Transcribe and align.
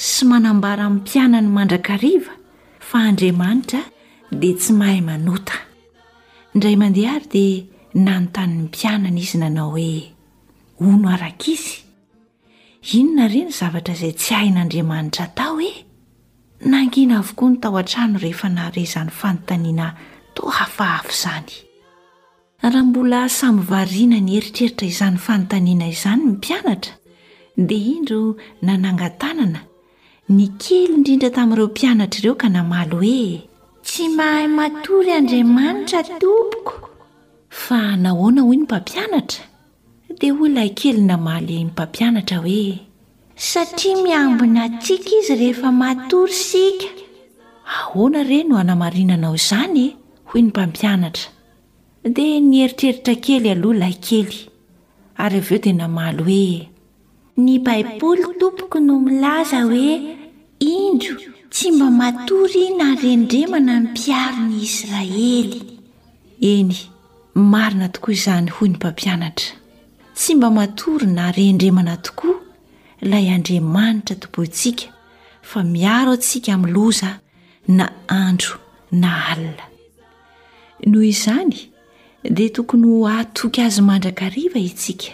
sy 0.00 0.24
manambaranympianany 0.24 1.48
mandrakariva 1.52 2.32
fa 2.80 2.98
andriamanitra 3.04 3.80
dia 4.32 4.54
tsy 4.56 4.72
mahay 4.72 5.00
manota 5.04 5.52
indray 6.54 6.76
mandehaary 6.80 7.26
dia 7.28 7.64
nanontanyny 8.04 8.62
mpianana 8.68 9.10
izy 9.24 9.36
nanao 9.42 9.68
hoe 9.74 9.90
ono 10.88 11.08
arak' 11.14 11.46
izy 11.54 11.76
inona 12.98 13.26
reny 13.34 13.52
zavatra 13.58 13.94
izay 13.94 14.12
tsy 14.20 14.32
hain'andriamanitra 14.38 15.26
tao 15.36 15.60
e 15.60 15.70
nangina 16.72 17.18
avokoa 17.20 17.50
ny 17.50 17.56
tao 17.60 17.76
an-trano 17.80 18.18
rehefa 18.24 18.48
nahare 18.54 18.80
izany 18.86 19.10
fanontaniana 19.20 19.86
to 20.34 20.42
hafahafy 20.56 21.12
izany 21.16 21.52
raha 22.62 22.82
mbola 22.88 23.20
samyvarina 23.28 24.18
ny 24.20 24.32
eritreritra 24.38 24.86
izany 24.94 25.18
fanontaniana 25.26 25.86
izany 25.94 26.22
ny 26.24 26.30
mpianatra 26.32 26.92
dia 27.68 27.86
indro 27.96 28.36
nanangatanana 28.62 29.60
ny 30.34 30.44
kely 30.62 30.86
indrindra 30.96 31.28
tamin'ireo 31.36 31.66
mpianatra 31.70 32.18
ireo 32.20 32.34
ka 32.40 32.48
namaly 32.54 32.88
hoe 33.02 33.22
tsy 33.86 34.04
mahay 34.18 34.46
matory 34.58 35.10
andriamanitra 35.18 36.00
tompoko 36.22 36.74
fa 37.62 37.78
nahoana 38.02 38.40
hoy 38.46 38.56
ny 38.58 38.62
mpampianatra 38.66 39.42
dia 40.20 40.32
hoy 40.38 40.50
lay 40.56 40.70
kely 40.80 41.02
namaly 41.10 41.54
nimpampianatra 41.62 42.36
hoe 42.44 42.60
satria 43.48 43.96
miambina 44.04 44.60
atsika 44.68 45.10
izy 45.18 45.34
rehefa 45.42 45.70
matory 45.82 46.36
sika 46.46 46.90
ahoana 47.80 48.20
re 48.30 48.38
no 48.50 48.54
hanamarinanao 48.60 49.34
izany 49.42 49.78
e 49.86 49.88
hoy 50.30 50.40
ny 50.44 50.48
mpampianatra 50.52 51.26
dia 52.16 52.38
niheritreritra 52.50 53.14
kely 53.24 53.48
aloha 53.56 53.78
lay 53.82 53.94
kely 54.08 54.36
ary 55.24 55.38
av 55.42 55.50
eo 55.54 55.60
dia 55.66 55.74
namaly 55.82 56.22
hoe 56.24 57.42
ny 57.44 57.54
baiboly 57.66 58.24
tompoko 58.40 58.76
no 58.88 58.94
milaza 59.08 59.60
hoe 59.72 59.90
indro 60.60 61.16
tsy 61.50 61.70
mba 61.72 61.88
matory 62.00 62.64
na 62.78 62.86
rendremana 63.02 63.74
n 63.80 63.86
mpiaro 63.90 64.42
ny 64.46 64.56
israely 64.68 65.56
eny 66.52 66.74
marina 67.52 67.88
tokoa 67.88 68.12
izany 68.14 68.50
hoy 68.56 68.68
ny 68.68 68.76
mpampianatra 68.76 69.56
tsy 70.14 70.34
mba 70.36 70.48
matory 70.58 71.08
na 71.16 71.32
rendremana 71.32 71.96
tokoa 71.96 72.36
ilay 73.00 73.30
andriamanitra 73.36 74.16
topontsika 74.16 74.86
fa 75.42 75.64
miaro 75.64 76.12
antsika 76.12 76.56
miyloza 76.58 77.18
na 77.68 77.86
andro 78.08 78.60
na 78.92 79.26
alina 79.32 79.64
noho 80.86 81.02
izany 81.04 81.56
dia 82.24 82.52
tokony 82.52 82.84
ho 82.86 83.08
ahatoky 83.08 83.62
azy 83.64 83.80
mandrakariva 83.88 84.58
itsika 84.70 85.08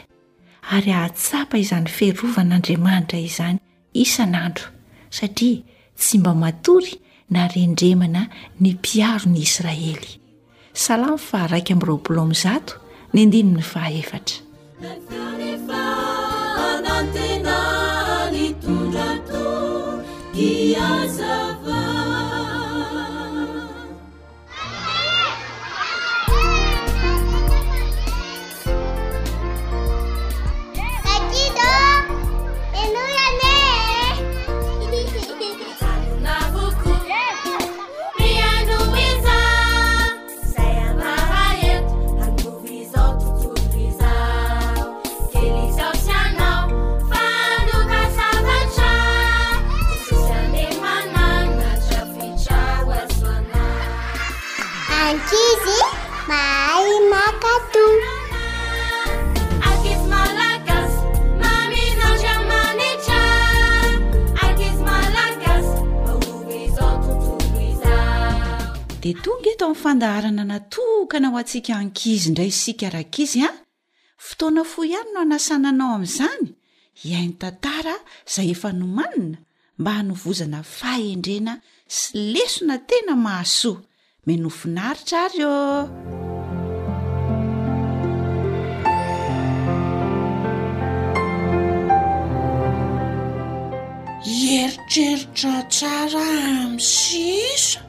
ary 0.75 0.91
hahatsapa 0.91 1.55
izany 1.59 1.87
fehrovan'andriamanitra 1.99 3.19
izany 3.23 3.59
isan'andro 4.05 4.75
satria 5.17 5.63
tsy 5.97 6.19
mba 6.21 6.33
matory 6.37 7.01
na 7.33 7.49
rendremana 7.55 8.23
ny 8.61 8.69
mpiaro 8.79 9.27
ny 9.33 9.39
israely 9.47 10.13
salamy 10.85 11.21
fa 11.29 11.41
raika 11.53 11.73
amin' 11.75 11.87
roapolom 11.89 12.31
zato 12.43 12.75
ny 13.17 13.25
andino 13.25 13.53
ny 13.59 13.65
fahaefatra 13.73 14.45
aefa 14.85 15.85
nantena 16.85 17.59
n 18.33 18.37
tondrato 18.63 19.45
aza 20.95 21.35
etonga 69.11 69.49
eto 69.55 69.67
min'ny 69.71 69.81
fandaharana 69.83 70.45
natokana 70.53 71.29
ho 71.33 71.37
antsika 71.43 71.73
ankizy 71.83 72.25
indray 72.31 72.51
isikarakizy 72.55 73.39
an 73.47 73.55
ah? 73.55 73.57
fotoana 74.27 74.63
fo 74.71 74.81
ihany 74.91 75.11
no 75.13 75.19
hanasananao 75.23 75.91
amin'izany 75.97 76.43
iain'ny 77.07 77.37
tantara 77.43 77.95
izay 78.29 78.49
efa 78.55 78.71
nomanina 78.81 79.39
mba 79.79 79.93
hnovozana 80.01 80.59
fahendrena 80.79 81.55
sy 81.97 82.13
lesona 82.35 82.77
tena 82.89 83.13
mahasoa 83.25 83.85
menofinaritra 84.27 85.19
ary 85.27 85.43
o 94.19 94.47
eritreritra 94.59 95.55
tsara 95.75 96.25
asisa 96.61 97.87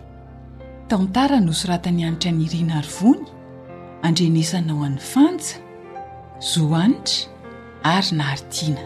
tantara 0.87 1.39
nosoratany 1.47 2.01
anitra 2.07 2.31
nyirina 2.37 2.73
ary 2.81 2.87
vony 2.99 3.23
andrenesanao 4.07 4.79
an'ny 4.87 4.99
fanja 5.11 5.55
zoanitra 6.39 7.27
ary 7.93 8.09
naharidiana 8.15 8.83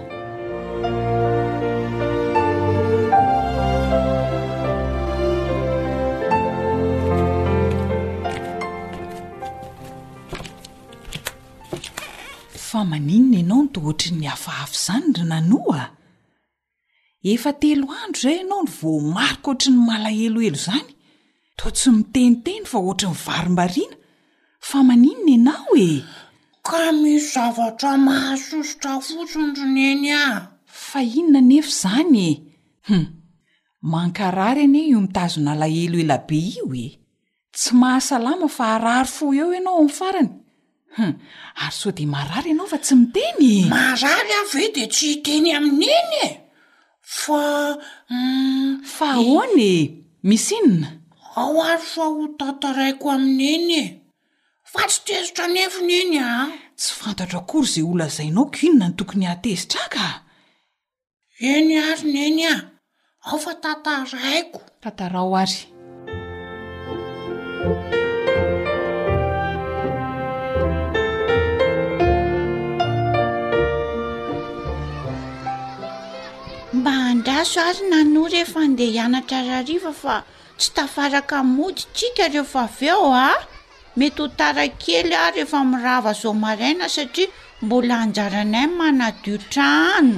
fa 12.70 12.82
maninona 12.92 13.38
ianao 13.42 13.62
no 13.62 13.68
tootra'ny 13.74 14.26
hafahafy 14.32 14.76
izany 14.80 15.08
ry 15.16 15.24
nanoa 15.32 15.84
efa 17.34 17.52
telo 17.62 17.86
andro 18.04 18.18
izay 18.22 18.38
ianao 18.42 18.62
ny 18.66 18.72
vo 18.78 18.92
maroka 19.16 19.48
oatra 19.52 19.70
ny 19.74 19.78
malaheloelo 19.90 20.60
zany 20.68 20.90
tsy 21.70 21.90
miteniteny 21.94 22.66
fa 22.66 22.78
ohatra 22.80 23.10
ny 23.14 23.18
varombariana 23.26 23.98
fa 24.70 24.78
maninona 24.88 25.34
ianao 25.34 25.74
e 25.78 25.90
ka 26.68 26.92
mi 26.92 27.14
zavatra 27.32 27.92
mahasosotra 28.06 28.94
fotsondron 29.06 29.78
eny 29.90 30.10
ah 30.26 30.38
fa 30.88 31.00
inona 31.20 31.42
nefa 31.50 31.72
zany 31.82 32.18
e 32.18 32.32
hum 32.88 33.04
mankarary 33.92 34.64
any 34.68 34.80
ey 34.82 34.88
io 34.92 35.00
mitazona 35.06 35.54
lahelo 35.62 35.98
ela 36.04 36.18
be 36.28 36.40
io 36.58 36.66
e 36.86 36.88
tsy 37.56 37.72
mahasalama 37.82 38.48
fa 38.58 38.66
arary 38.76 39.08
fo 39.16 39.26
eo 39.40 39.50
ianao 39.58 39.78
amin'ny 39.78 39.94
faranyh 39.98 40.34
hm, 40.98 41.14
ary 41.64 41.74
soa 41.80 41.92
de 41.98 42.06
mahrary 42.14 42.48
ianao 42.52 42.68
fa 42.74 42.80
tsy 42.86 42.96
miteny 43.02 43.50
maarary 43.74 44.34
av 44.40 44.50
e 44.64 44.68
de 44.76 44.84
tsy 44.94 45.06
hiteny 45.14 45.50
amin'eny 45.58 46.14
e 46.26 46.30
fa 47.22 47.42
mm, 48.14 48.72
fa 48.96 49.08
aonae 49.20 49.74
mis 50.30 50.48
inona 50.58 50.90
ao 51.36 51.56
ary 51.64 51.86
fa 51.94 52.06
ho 52.16 52.26
tataraiko 52.40 53.08
amin'eny 53.16 53.70
e 53.84 53.86
fa 54.72 54.84
tsy 54.90 55.00
tezitra 55.08 55.48
nefony 55.56 55.92
eny 56.02 56.16
a 56.28 56.30
tsy 56.80 56.92
fantatra 57.00 57.38
akory 57.44 57.68
izay 57.68 57.86
olazainao 57.92 58.46
kinona 58.56 58.88
no 58.90 58.96
tokony 59.00 59.26
atezitra 59.34 59.82
a 59.86 59.90
ka 59.96 60.08
eny 61.54 61.72
ary 61.90 62.04
neny 62.16 62.40
a 62.54 62.56
ao 63.30 63.38
fa 63.44 63.54
tantaraiko 63.64 64.60
tatarao 64.82 65.32
ary 65.44 65.62
mba 76.78 76.92
andraso 77.14 77.58
ay 77.68 77.78
nano 77.92 78.20
rehefa 78.34 78.62
ndeha 78.74 78.92
hianatra 78.94 79.38
araa 79.40 79.64
rivafa 79.70 80.16
tsy 80.62 80.72
tafaraka 80.78 81.38
mody 81.58 81.84
tsika 81.96 82.24
rehefa 82.34 82.62
avy 82.70 82.88
eo 82.94 83.10
a 83.30 83.30
mety 83.98 84.22
ho 84.22 84.28
tara 84.40 84.64
kely 84.84 85.14
a 85.24 85.34
rehefa 85.36 85.60
mirava 85.72 86.12
zo 86.22 86.30
maraina 86.44 86.86
satria 86.96 87.28
mbola 87.66 87.94
anjaranay 88.04 88.68
manadiotrano 88.80 90.16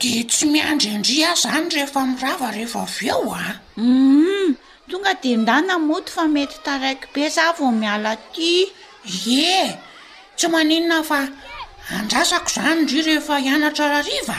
de 0.00 0.12
tsy 0.30 0.44
miandryndri 0.52 1.18
a 1.30 1.32
zany 1.42 1.66
rehefa 1.74 2.00
mirava 2.12 2.46
rehefa 2.56 2.78
av 2.86 2.96
eo 3.12 3.28
a 3.46 3.48
um 3.86 4.48
tonga 4.90 5.12
de 5.22 5.30
nda 5.42 5.56
namody 5.68 6.10
fa 6.16 6.22
mety 6.34 6.58
taraiky 6.66 7.06
be 7.14 7.22
za 7.36 7.44
vo 7.58 7.66
miala 7.80 8.12
ty 8.34 8.50
e 9.54 9.60
tsy 10.38 10.46
manina 10.54 10.96
fa 11.10 11.18
andrasako 11.98 12.48
zany 12.56 12.80
dri 12.88 13.00
rehefa 13.10 13.34
ianatra 13.46 13.86
raiva 13.94 14.38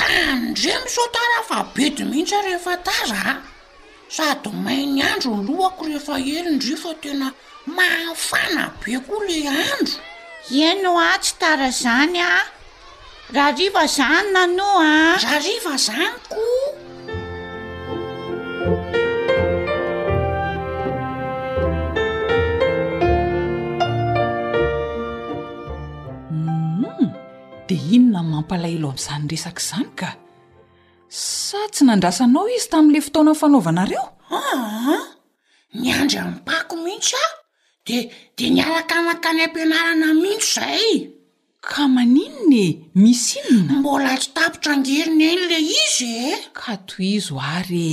tadre 0.00 0.72
miso 0.82 1.04
tara 1.16 1.38
fa 1.48 1.56
bedy 1.74 2.02
mihitsyehefaaa 2.10 3.55
sady 4.08 4.50
mainy 4.64 5.02
andro 5.02 5.32
y 5.42 5.46
lohako 5.46 5.84
rehefa 5.88 6.16
helindrio 6.26 6.76
fa 6.76 6.92
tena 7.02 7.28
mahafana 7.76 8.64
be 8.82 8.94
koa 9.06 9.22
ley 9.28 9.42
andro 9.54 9.98
ieno 10.58 10.90
a 10.98 11.10
tsy 11.22 11.34
tara 11.40 11.68
zany 11.82 12.20
a 12.22 12.38
raha 13.34 13.52
riva 13.58 13.84
zany 13.96 14.28
nano 14.34 14.68
a 14.90 14.92
raha 15.22 15.38
riva 15.46 15.74
zany 15.76 16.18
koa 16.32 16.68
mhm. 26.78 27.08
de 27.68 27.74
inona 27.96 28.22
mampalahelo 28.32 28.88
am'izany 28.92 29.26
resaka 29.32 29.52
izany 29.62 29.90
ka 30.00 30.08
sa 31.08 31.58
tsy 31.70 31.84
nandrasanao 31.86 32.44
izy 32.56 32.68
tamin'ila 32.70 33.04
fotaona 33.06 33.32
ny 33.34 33.38
fanaovanareoa 33.40 34.08
ah, 34.38 34.88
ah. 34.94 35.06
nyandry 35.82 36.18
ainipako 36.22 36.74
mihitsy 36.84 37.14
ah 37.24 37.32
de 37.86 37.96
de 38.36 38.44
nialaka 38.54 38.96
nan-tany 39.06 39.40
ampianarana 39.46 40.08
mihitso 40.22 40.62
izay 40.62 40.94
ka 41.68 41.82
maninone 41.94 42.64
misy 43.02 43.34
inona 43.50 43.72
mbola 43.80 44.12
tsy 44.20 44.28
tapotra 44.36 44.70
angerina 44.74 45.24
eny 45.34 45.44
la 45.50 45.58
izy 45.82 46.08
e 46.28 46.30
ka 46.58 46.72
toizo 46.88 47.34
are 47.56 47.88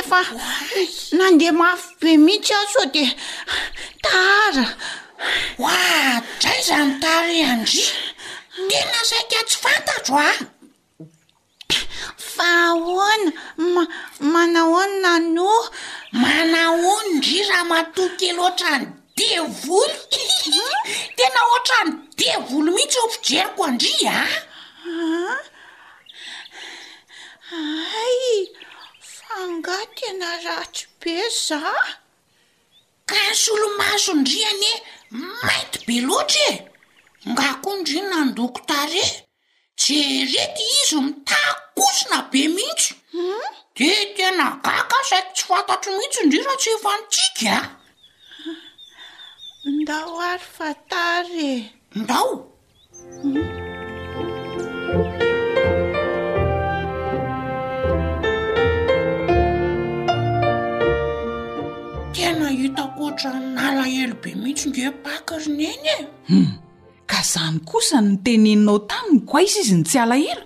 efa 0.00 0.20
nandeha 1.18 1.54
mafy 1.60 1.92
be 2.00 2.10
mihitsy 2.26 2.54
ah 2.60 2.64
soa 2.72 2.86
de 2.94 3.04
tara 4.06 4.66
oadraizany 5.68 6.90
tara 7.04 7.34
andri 7.52 7.84
tena 8.68 9.00
saika 9.10 9.38
tsy 9.48 9.56
fantatro 9.62 10.18
a 10.30 10.32
ah! 10.32 10.38
fa 12.16 12.48
ahona 12.68 13.32
ma-manahony 13.74 14.94
nanoha 15.04 15.70
manahony 16.20 17.20
dria 17.22 17.44
raha 17.48 17.64
matokelyoatra 17.70 18.72
ny 18.82 18.86
de 19.16 19.32
volo 19.62 20.06
tena 21.16 21.40
ohatra 21.50 21.78
ny 21.90 21.94
de 22.18 22.30
volo 22.48 22.70
mihitsy 22.76 22.98
hofijeriko 23.04 23.62
andria 23.70 24.14
a 24.18 24.28
ah? 24.90 25.38
ay 28.02 28.20
fa 29.14 29.38
nga 29.56 29.76
tena 29.98 30.28
ratsy 30.46 30.84
be 31.00 31.14
za 31.46 31.60
ka 33.10 33.18
solo 33.42 33.66
masondriane 33.78 34.70
mainty 35.44 35.78
be 35.86 35.96
loatra 36.08 36.44
e 36.50 36.52
nga 37.30 37.48
koa 37.62 37.74
indre 37.76 38.00
nandokotar 38.10 38.90
e 39.04 39.06
je 39.86 39.98
rety 40.32 40.64
izy 40.80 40.98
mitao 41.06 41.61
osina 41.90 42.18
be 42.32 42.42
mihitsy 42.56 42.94
de 43.76 43.90
tena 44.16 44.46
gaka 44.64 44.98
saky 45.10 45.30
tsy 45.34 45.44
fantatro 45.50 45.90
mihitsy 45.98 46.18
indrira 46.24 46.54
tsy 46.62 46.70
efanitika 46.76 47.54
ah. 47.58 47.66
ndao 49.80 50.12
ary 50.30 50.46
fatary 50.56 51.50
e 51.58 51.70
ndao 52.02 52.30
tena 62.14 62.46
hitakotra 62.58 63.30
narahelo 63.56 64.14
be 64.22 64.30
mihitsy 64.42 64.66
nde 64.68 64.82
pakirineny 65.04 65.84
e 65.94 65.96
hmm. 66.28 66.50
ka 67.10 67.18
izany 67.22 67.58
kosa 67.68 67.96
niteneninao 68.06 68.78
taminy 68.90 69.20
koa 69.28 69.40
izy 69.46 69.60
izy 69.64 69.74
ny 69.78 69.84
tsy 69.88 69.98
alahera 70.04 70.44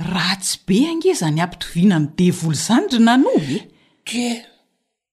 raha 0.00 0.36
tsy 0.40 0.58
be 0.66 0.76
angezany 0.88 1.40
ampitoviana 1.44 1.96
ami'ny 1.96 2.14
de 2.16 2.30
volo 2.30 2.54
zany 2.56 2.86
ry 2.92 2.98
nano 3.04 3.32
e 3.36 3.58
de 4.08 4.28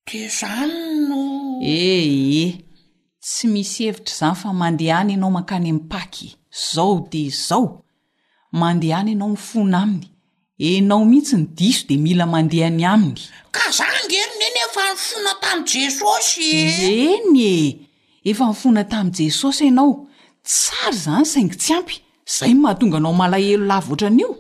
de 0.07 0.21
zany 0.39 0.73
no 1.09 1.19
ehe 1.61 2.43
tsy 3.21 3.45
misy 3.51 3.81
hevitra 3.87 4.15
zany 4.19 4.35
fa 4.41 4.49
mandehany 4.61 5.09
ianao 5.15 5.31
mankany 5.35 5.69
ami'paky 5.71 6.27
zao 6.73 7.05
de 7.11 7.27
zao 7.29 7.83
mandehany 8.51 9.11
ianao 9.11 9.29
nifona 9.33 9.77
aminy 9.83 10.07
enao 10.57 11.03
mihitsy 11.05 11.35
ny 11.35 11.45
diso 11.57 11.87
de 11.89 11.97
mila 11.97 12.25
mandeha 12.25 12.69
ny 12.71 12.85
aminy 12.93 13.19
ka 13.51 13.67
za 13.77 13.83
ngerina 14.05 14.43
eny 14.47 14.59
efa 14.67 14.81
ny 14.89 14.95
fona 15.03 15.33
tam' 15.43 15.65
jesosy 15.67 16.49
eny 17.11 17.37
e 17.43 17.55
efa 18.29 18.45
nifona 18.51 18.83
tamin' 18.91 19.15
jesosy 19.19 19.63
ianao 19.67 19.91
tsary 20.47 20.97
zany 21.03 21.25
saingy 21.25 21.55
tsy 21.61 21.73
ampy 21.77 21.95
zay 22.37 22.53
mahatonga 22.55 22.97
anao 22.97 23.13
malahelo 23.13 23.65
lavotranio 23.65 24.31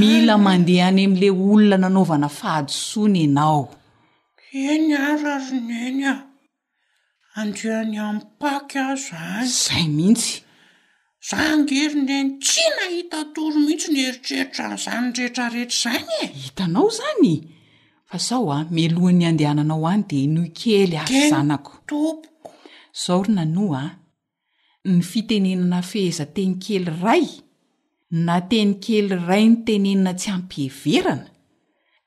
mila 0.00 0.34
mandehaany 0.46 1.02
ami'le 1.08 1.28
olona 1.50 1.76
nanaovana 1.82 2.28
fahadisony 2.38 3.18
ianao 3.22 3.60
eny 4.68 4.86
a 5.06 5.08
raaroneny 5.22 6.00
a 6.12 6.14
andea 7.40 7.78
ny 7.90 7.96
apaky 8.08 8.76
aho 8.82 8.94
zany 9.10 9.52
zay 9.66 9.84
mihitsy 9.96 10.32
za 11.28 11.38
ngerineny 11.60 12.28
tsy 12.46 12.64
nahita 12.76 13.18
toro 13.34 13.58
mihitsy 13.66 13.88
ny 13.94 14.00
heritreritra 14.06 14.64
y 14.74 14.78
zay 14.84 14.98
nrehetrarehetra 15.08 15.74
zany 15.84 16.12
e 16.24 16.26
hitanao 16.42 16.88
zany 16.98 17.32
fa 18.08 18.16
zao 18.26 18.46
a 18.56 18.58
melohan'ny 18.76 19.24
andehananao 19.30 19.82
any 19.92 20.04
dea 20.10 20.26
noh 20.34 20.48
kely 20.58 20.94
ary 21.02 21.20
zanakotook 21.32 22.20
zao 23.02 23.18
ry 23.26 23.30
na 23.36 23.44
noa 23.56 23.82
ny 24.92 25.02
fitenenana 25.10 25.80
feheza 25.90 26.24
teny 26.34 26.54
kely 26.64 26.90
ray 27.04 27.26
na 28.10 28.36
teny 28.50 28.72
kely 28.84 29.10
iray 29.14 29.42
nytenenina 29.52 30.12
tsy 30.20 30.28
hampiheverana 30.34 31.26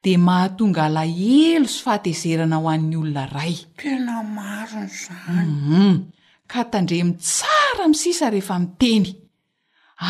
dia 0.04 0.18
mahatonga 0.28 0.84
alahelo 0.90 1.70
so 1.74 1.82
fahatezerana 1.86 2.58
ho 2.62 2.66
an'ny 2.74 2.96
olona 3.02 3.24
ray 3.36 3.54
tena 3.80 4.16
maron 4.38 4.88
izanym 4.96 5.52
mhm. 5.56 5.98
ka 6.52 6.62
tandremi 6.72 7.14
tsara 7.28 7.86
mi 7.92 7.98
sisa 8.02 8.28
rehefa 8.34 8.56
miteny 8.64 9.12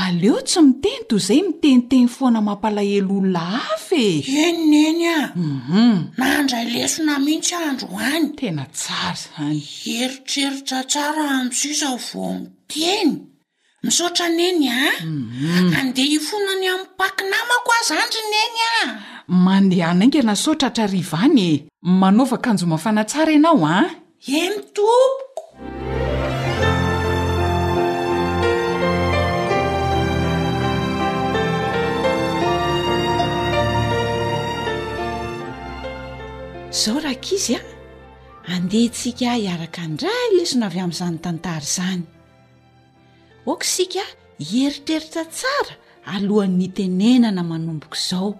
aleo 0.01 0.37
tsy 0.49 0.59
miteny 0.67 1.03
toy 1.09 1.19
izay 1.21 1.41
miteniteny 1.47 2.07
foana 2.15 2.39
mampalahelo 2.47 3.11
olona 3.19 3.43
afye 3.75 4.05
eny 4.43 4.61
n 4.69 4.73
eny 4.87 5.05
am 5.17 5.41
na 6.19 6.25
handray 6.39 6.65
mhm. 6.67 6.73
lesona 6.75 7.15
mihitsy 7.25 7.55
andro 7.71 7.91
any 8.13 8.29
tena 8.39 8.63
tsara 8.79 9.13
zany 9.23 9.59
eritreritra 9.99 10.79
tsara 10.93 11.23
am'y 11.39 11.53
sisa 11.61 11.91
vo 12.07 12.25
teny 12.75 13.11
misaotra 13.83 14.29
neny 14.29 14.69
a 14.69 14.93
ah? 14.93 14.93
mhm. 15.05 15.73
andeha 15.79 16.07
hifonany 16.13 16.67
amiy 16.71 16.85
pakinamako 16.99 17.71
a 17.77 17.79
zandry 17.89 18.21
neny 18.33 18.59
a 18.61 18.63
ah? 18.69 18.83
mandehana 19.45 20.01
ainga 20.05 20.21
nasotra 20.29 20.65
hatrarivany 20.69 21.49
e. 21.49 21.51
manaovakanjomafanatsara 22.01 23.31
ianao 23.33 23.61
a 23.65 23.67
ah? 23.73 23.87
eny 24.37 24.57
tompoko 24.75 25.45
zao 36.81 36.99
raka 37.01 37.31
izy 37.35 37.53
a 37.57 37.59
andeha 38.55 38.87
ntsika 38.93 39.29
hiaraka 39.41 39.81
ndra 39.91 40.13
lesina 40.37 40.65
avy 40.69 40.79
amin'izany 40.85 41.17
tantara 41.25 41.65
zany 41.75 42.03
oka 43.45 43.65
isika 43.65 44.03
ieritreritra 44.37 45.25
tsara 45.25 45.73
alohan''nytenenana 46.05 47.43
manomboka 47.43 47.97
izao 47.97 48.33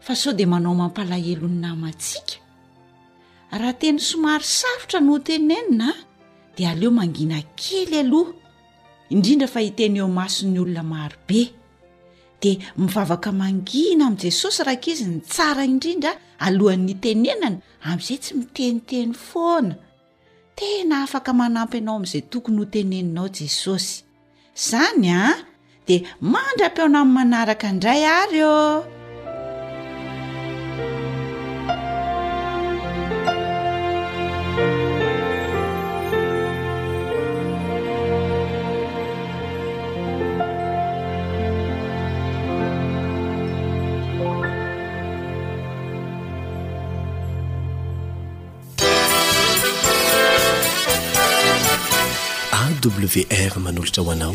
fa 0.00 0.14
sao 0.16 0.32
dia 0.32 0.46
manao 0.46 0.74
mampalahelo 0.74 1.48
ny 1.48 1.58
nama 1.60 1.86
antsika 1.86 2.34
raha 3.52 3.72
teny 3.72 3.98
somary 4.00 4.44
sarotra 4.44 5.00
no 5.00 5.18
tenenina 5.18 5.92
dia 6.56 6.70
aleo 6.70 6.90
mangina 6.90 7.40
kely 7.56 8.00
aloha 8.00 8.32
indrindra 9.12 9.48
fa 9.48 9.60
iteny 9.62 9.96
eo 9.98 10.08
masony 10.08 10.58
olona 10.58 10.82
marobe 10.82 11.52
dia 12.40 12.58
mivavaka 12.76 13.32
mangina 13.32 14.06
amin' 14.06 14.20
jesosy 14.24 14.62
ra 14.64 14.76
ka 14.80 14.88
izy 14.90 15.04
ny 15.04 15.20
tsaray 15.20 15.68
indrindra 15.68 16.12
alohan'nytenenana 16.46 17.60
amin'izay 17.88 18.18
tsy 18.22 18.32
miteniteny 18.40 19.12
foana 19.30 19.74
tena 20.56 21.04
afaka 21.04 21.32
manampy 21.36 21.76
ianao 21.78 21.96
amin'izay 21.96 22.24
tokony 22.32 22.58
hoteneninao 22.64 23.28
jesosy 23.28 24.05
izany 24.56 25.08
a 25.20 25.22
ah, 25.28 25.36
di 25.86 25.96
mandram-piona 26.32 27.00
ami'n 27.04 27.14
manaraka 27.16 27.64
indray 27.70 28.02
ary 28.20 28.40
eo 28.42 28.60
oh. 28.66 28.76
wr 52.88 53.58
manolotra 53.60 54.02
hoanao 54.02 54.34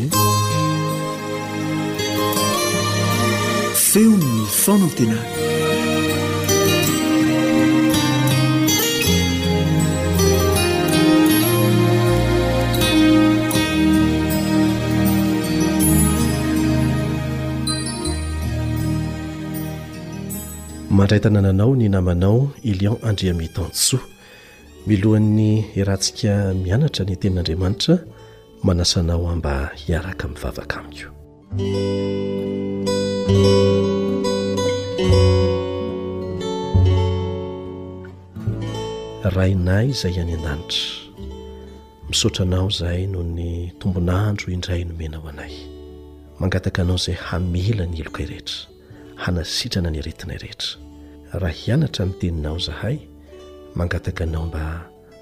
feonny 3.74 4.46
fona 4.50 4.88
tena 4.88 5.18
mandraiytana 20.90 21.40
nanao 21.42 21.76
ny 21.76 21.88
namanao 21.88 22.50
ilion 22.62 22.96
andriamitantso 23.02 23.98
milohan'ny 24.86 25.62
irantsika 25.80 26.32
mianatra 26.64 27.04
ny 27.04 27.16
tenin'andriamanitra 27.16 27.94
manasanao 28.62 29.28
ao 29.30 29.36
mba 29.36 29.66
hiaraka 29.76 30.28
mivavaka 30.28 30.80
amiko 30.80 31.10
rainay 39.36 39.88
izay 39.90 40.12
iany 40.16 40.34
ananitra 40.34 40.96
misaotranao 42.10 42.68
izahay 42.70 43.06
noho 43.10 43.24
ny 43.36 43.50
tombon'andro 43.80 44.46
indray 44.54 44.82
nomenao 44.88 45.26
anay 45.32 45.54
mangataka 46.40 46.82
anao 46.82 46.96
izay 47.02 47.14
hamela 47.28 47.84
ny 47.90 47.96
elokai 48.02 48.26
rehetra 48.30 48.56
hanasitrana 49.22 49.90
ny 49.92 49.98
aretinay 50.02 50.36
rehetra 50.42 50.70
raha 51.40 51.54
hianatra 51.60 52.02
ny 52.06 52.12
teninao 52.20 52.58
zahay 52.66 52.96
mangataka 53.78 54.22
anao 54.24 54.46
mba 54.46 54.64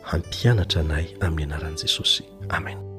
hampianatra 0.08 0.78
anay 0.84 1.06
amin'ny 1.24 1.44
anaran'i 1.48 1.78
jesosy 1.82 2.24
amena 2.48 2.89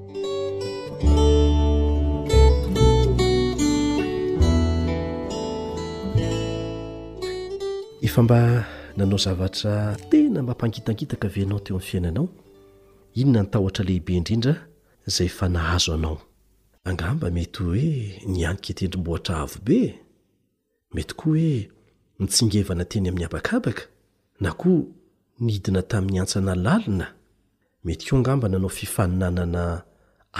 fa 8.11 8.23
mba 8.27 8.65
nanao 8.97 9.17
zavatra 9.25 9.97
tena 10.11 10.43
mampangitangitaka 10.43 11.27
vynao 11.33 11.59
teo 11.65 11.75
aminy 11.75 11.87
fiainanao 11.87 12.29
inona 13.19 13.41
nytahohtra 13.43 13.83
lehibe 13.85 14.13
indrindra 14.17 14.55
izay 15.07 15.29
fanahazo 15.37 15.93
anao 15.93 16.19
angamba 16.89 17.27
mety 17.35 17.59
hoe 17.63 17.85
nianika 18.31 18.71
tendrim-bohatra 18.77 19.35
avobe 19.43 19.79
mety 20.93 21.13
koa 21.19 21.23
hoe 21.31 21.69
nitsingevana 22.19 22.85
teny 22.91 23.07
amin'ny 23.09 23.25
abakabaka 23.27 23.83
na 24.43 24.49
koa 24.59 24.83
nidina 25.45 25.81
tamin'ny 25.91 26.19
antsana 26.21 26.55
lalina 26.65 27.07
mety 27.85 28.03
koa 28.09 28.17
angamba 28.19 28.47
nanao 28.49 28.69
fifaninanana 28.77 29.63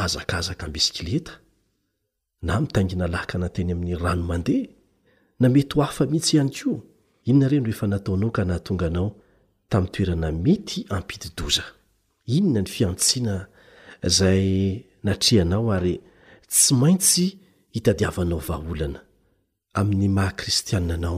azakazaka 0.04 0.68
mbisikileta 0.68 1.34
na 2.46 2.54
mitaingina 2.62 3.08
laka 3.14 3.38
na 3.38 3.50
teny 3.56 3.70
amin'ny 3.74 3.96
rano 4.04 4.24
mandeha 4.30 4.68
na 5.40 5.48
mety 5.50 5.74
ho 5.76 5.80
afa 5.84 6.04
mihitsy 6.12 6.36
ihany 6.36 6.52
ko 6.58 6.72
inona 7.30 7.50
ire 7.54 7.60
no 7.64 7.70
efa 7.74 7.86
nataonao 7.88 8.32
ka 8.36 8.42
nahatonga 8.50 8.86
anao 8.92 9.10
tamin'ny 9.72 9.90
toerana 9.94 10.28
mety 10.44 10.80
ampididoza 10.98 11.64
inona 12.38 12.62
ny 12.66 12.70
fiantsiana 12.76 13.36
izay 14.08 14.46
natreanao 15.06 15.66
ary 15.78 15.96
tsy 16.52 16.72
maintsy 16.82 17.26
hitadiavanao 17.76 18.40
vaaolana 18.50 19.00
amin'ny 19.80 20.08
mahakristiaanao 20.18 21.18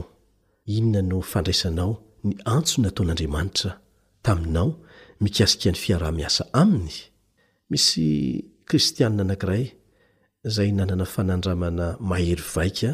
inona 0.76 1.00
no 1.10 1.16
fandraisanao 1.32 1.92
ny 2.26 2.32
antsony 2.56 2.82
nataon'andriamanitra 2.84 3.70
taminao 4.24 4.68
mikasikan'ny 5.24 5.78
fiaraha-miasa 5.84 6.42
aminy 6.62 6.94
misy 7.70 8.04
kristianna 8.68 9.22
anankiray 9.24 9.64
izay 10.48 10.70
nanana 10.78 11.06
fanandramana 11.14 11.86
mahery 12.10 12.44
vaika 12.54 12.90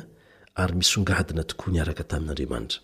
ary 0.61 0.75
misongadina 0.81 1.43
tokoa 1.51 1.69
nyaraka 1.77 2.05
tamin'n'andriamanitra 2.11 2.81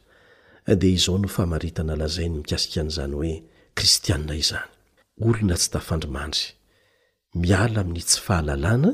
dia 0.75 0.90
izao 0.90 1.18
no 1.18 1.28
fahmaritana 1.37 1.94
lazai 2.00 2.26
ny 2.28 2.35
mikasikaan'izany 2.42 3.12
hoe 3.18 3.35
kristianna 3.76 4.32
izany 4.42 4.68
olona 5.26 5.54
tsy 5.61 5.68
tafandrimandry 5.75 6.44
miala 7.40 7.78
amin'ny 7.82 8.02
tsy 8.08 8.20
fahalalàna 8.26 8.90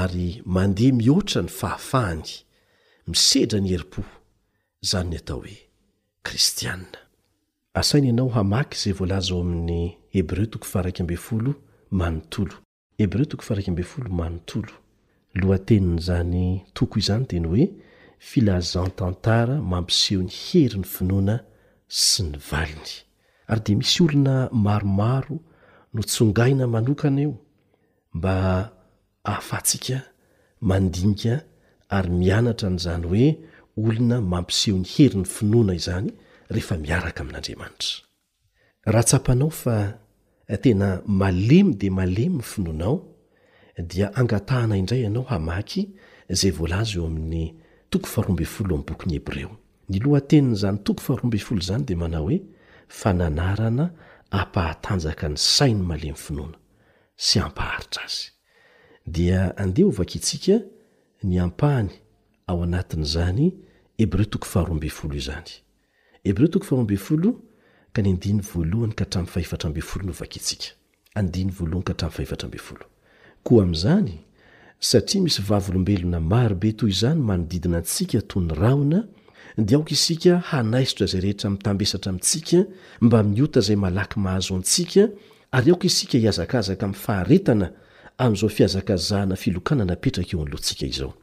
ary 0.00 0.30
mandeha 0.54 0.92
mihoatra 1.00 1.40
ny 1.46 1.50
fahafahany 1.60 2.26
misedra 3.10 3.58
ny 3.62 3.68
heri-po 3.72 4.02
izany 4.84 5.08
ny 5.10 5.16
atao 5.20 5.38
hoe 5.42 5.56
kristianna 6.26 6.98
asaina 7.80 8.06
ianao 8.10 8.28
hamaky 8.36 8.74
izay 8.78 8.94
volaza 9.00 9.30
ao 9.34 9.40
amin'ny 9.44 9.80
hebreo 10.16 10.46
toko 10.52 10.66
faraikambe 10.72 11.16
folo 11.26 11.52
manontolo 11.98 12.54
hebreo 12.98 13.26
toko 13.30 13.42
faraik 13.48 13.68
ambe 13.68 13.82
folo 13.92 14.08
manontolo 14.20 14.72
lohatenin' 15.40 15.98
izany 16.02 16.44
toko 16.78 16.94
izany 17.02 17.24
teny 17.30 17.46
hoe 17.52 17.64
filazan 18.24 18.88
tantara 18.98 19.56
mampiseho 19.72 20.20
n'ny 20.24 20.32
hery 20.40 20.78
ny 20.80 20.86
finoana 20.92 21.36
sy 22.06 22.22
ny 22.26 22.38
valiny 22.50 22.92
ary 23.52 23.62
de 23.66 23.74
misy 23.78 23.98
olona 24.04 24.36
maromaro 24.66 25.36
no 25.94 26.00
tsongaina 26.08 26.64
manokana 26.74 27.20
io 27.26 27.32
mba 28.16 28.34
aafantsika 29.32 29.96
mandiniga 30.68 31.34
ary 31.96 32.10
mianatra 32.20 32.68
n'izany 32.72 33.04
hoe 33.10 33.26
olona 33.86 34.16
mampiseho 34.32 34.76
ny 34.82 34.88
hery 34.94 35.16
ny 35.20 35.26
finoana 35.36 35.72
izany 35.80 36.08
rehefa 36.54 36.74
miaraka 36.84 37.20
amin'andriamanitra 37.24 37.94
rahatsapanao 38.94 39.50
fa 39.60 39.76
tena 40.62 40.88
malemy 41.22 41.70
de 41.80 41.88
malemy 41.98 42.38
ny 42.40 42.44
finoanao 42.52 42.96
dia 43.90 44.06
angatahana 44.20 44.74
indray 44.80 45.00
ianao 45.04 45.24
hamaky 45.32 45.82
zay 46.38 46.50
volazy 46.58 46.96
eo 46.98 47.06
amin'ny 47.12 47.44
toko 47.90 48.06
faharoambe 48.06 48.44
folo 48.44 48.74
am'y 48.74 48.84
bokyny 48.84 49.12
hebreo 49.14 49.56
ny 49.88 49.98
lohateniny 50.02 50.56
zany 50.56 50.78
toko 50.78 51.00
faharoambe 51.00 51.38
folo 51.38 51.60
zany 51.60 51.84
de 51.84 51.94
mana 51.96 52.18
hoe 52.18 52.38
fananarana 52.88 53.90
apahatanjaka 54.30 55.28
ny 55.28 55.36
sainy 55.36 55.82
male 55.90 56.12
my 56.12 56.18
finoana 56.24 56.58
sy 57.16 57.40
ampaharitra 57.40 58.02
azy 58.04 58.22
dia 59.06 59.56
andeha 59.56 59.86
hovakitsika 59.88 60.54
ny 61.22 61.40
ampahany 61.42 61.90
ao 62.46 62.62
anatin'zany 62.62 63.52
hebreo 63.98 64.24
toko 64.24 64.46
faharoabe 64.46 64.88
folo 64.88 65.14
izany 65.14 65.50
hebreo 66.24 66.48
too 66.48 66.62
ahaobeoo 66.74 67.32
ka 67.92 68.02
y 68.02 68.12
dvaoy 68.12 68.88
kaaaazany 71.92 74.20
satria 74.80 75.20
misy 75.22 75.40
vavolombelona 75.42 76.20
marobe 76.20 76.72
toy 76.72 76.90
izany 76.92 77.20
manodidina 77.20 77.76
antsika 77.80 78.20
toy 78.22 78.44
ny 78.44 78.54
raona 78.54 79.04
dia 79.58 79.76
aoka 79.78 79.92
isika 79.96 80.38
hanaisotra 80.50 81.04
izay 81.08 81.20
rehetra 81.24 81.50
mitambesatra 81.50 82.10
amintsika 82.12 82.64
mba 83.00 83.22
miota 83.22 83.60
izay 83.60 83.76
malaky 83.76 84.20
mahazo 84.20 84.54
antsika 84.56 85.08
ary 85.52 85.70
aoka 85.70 85.86
isika 85.86 86.18
hiazakazaka 86.18 86.86
amin'ny 86.86 87.00
faharetana 87.04 87.72
amin'izao 88.18 88.48
fihazakazahana 88.48 89.36
filokana 89.36 89.84
napetraka 89.84 90.30
eo 90.36 90.42
anylohantsika 90.42 90.86
izao 90.86 91.14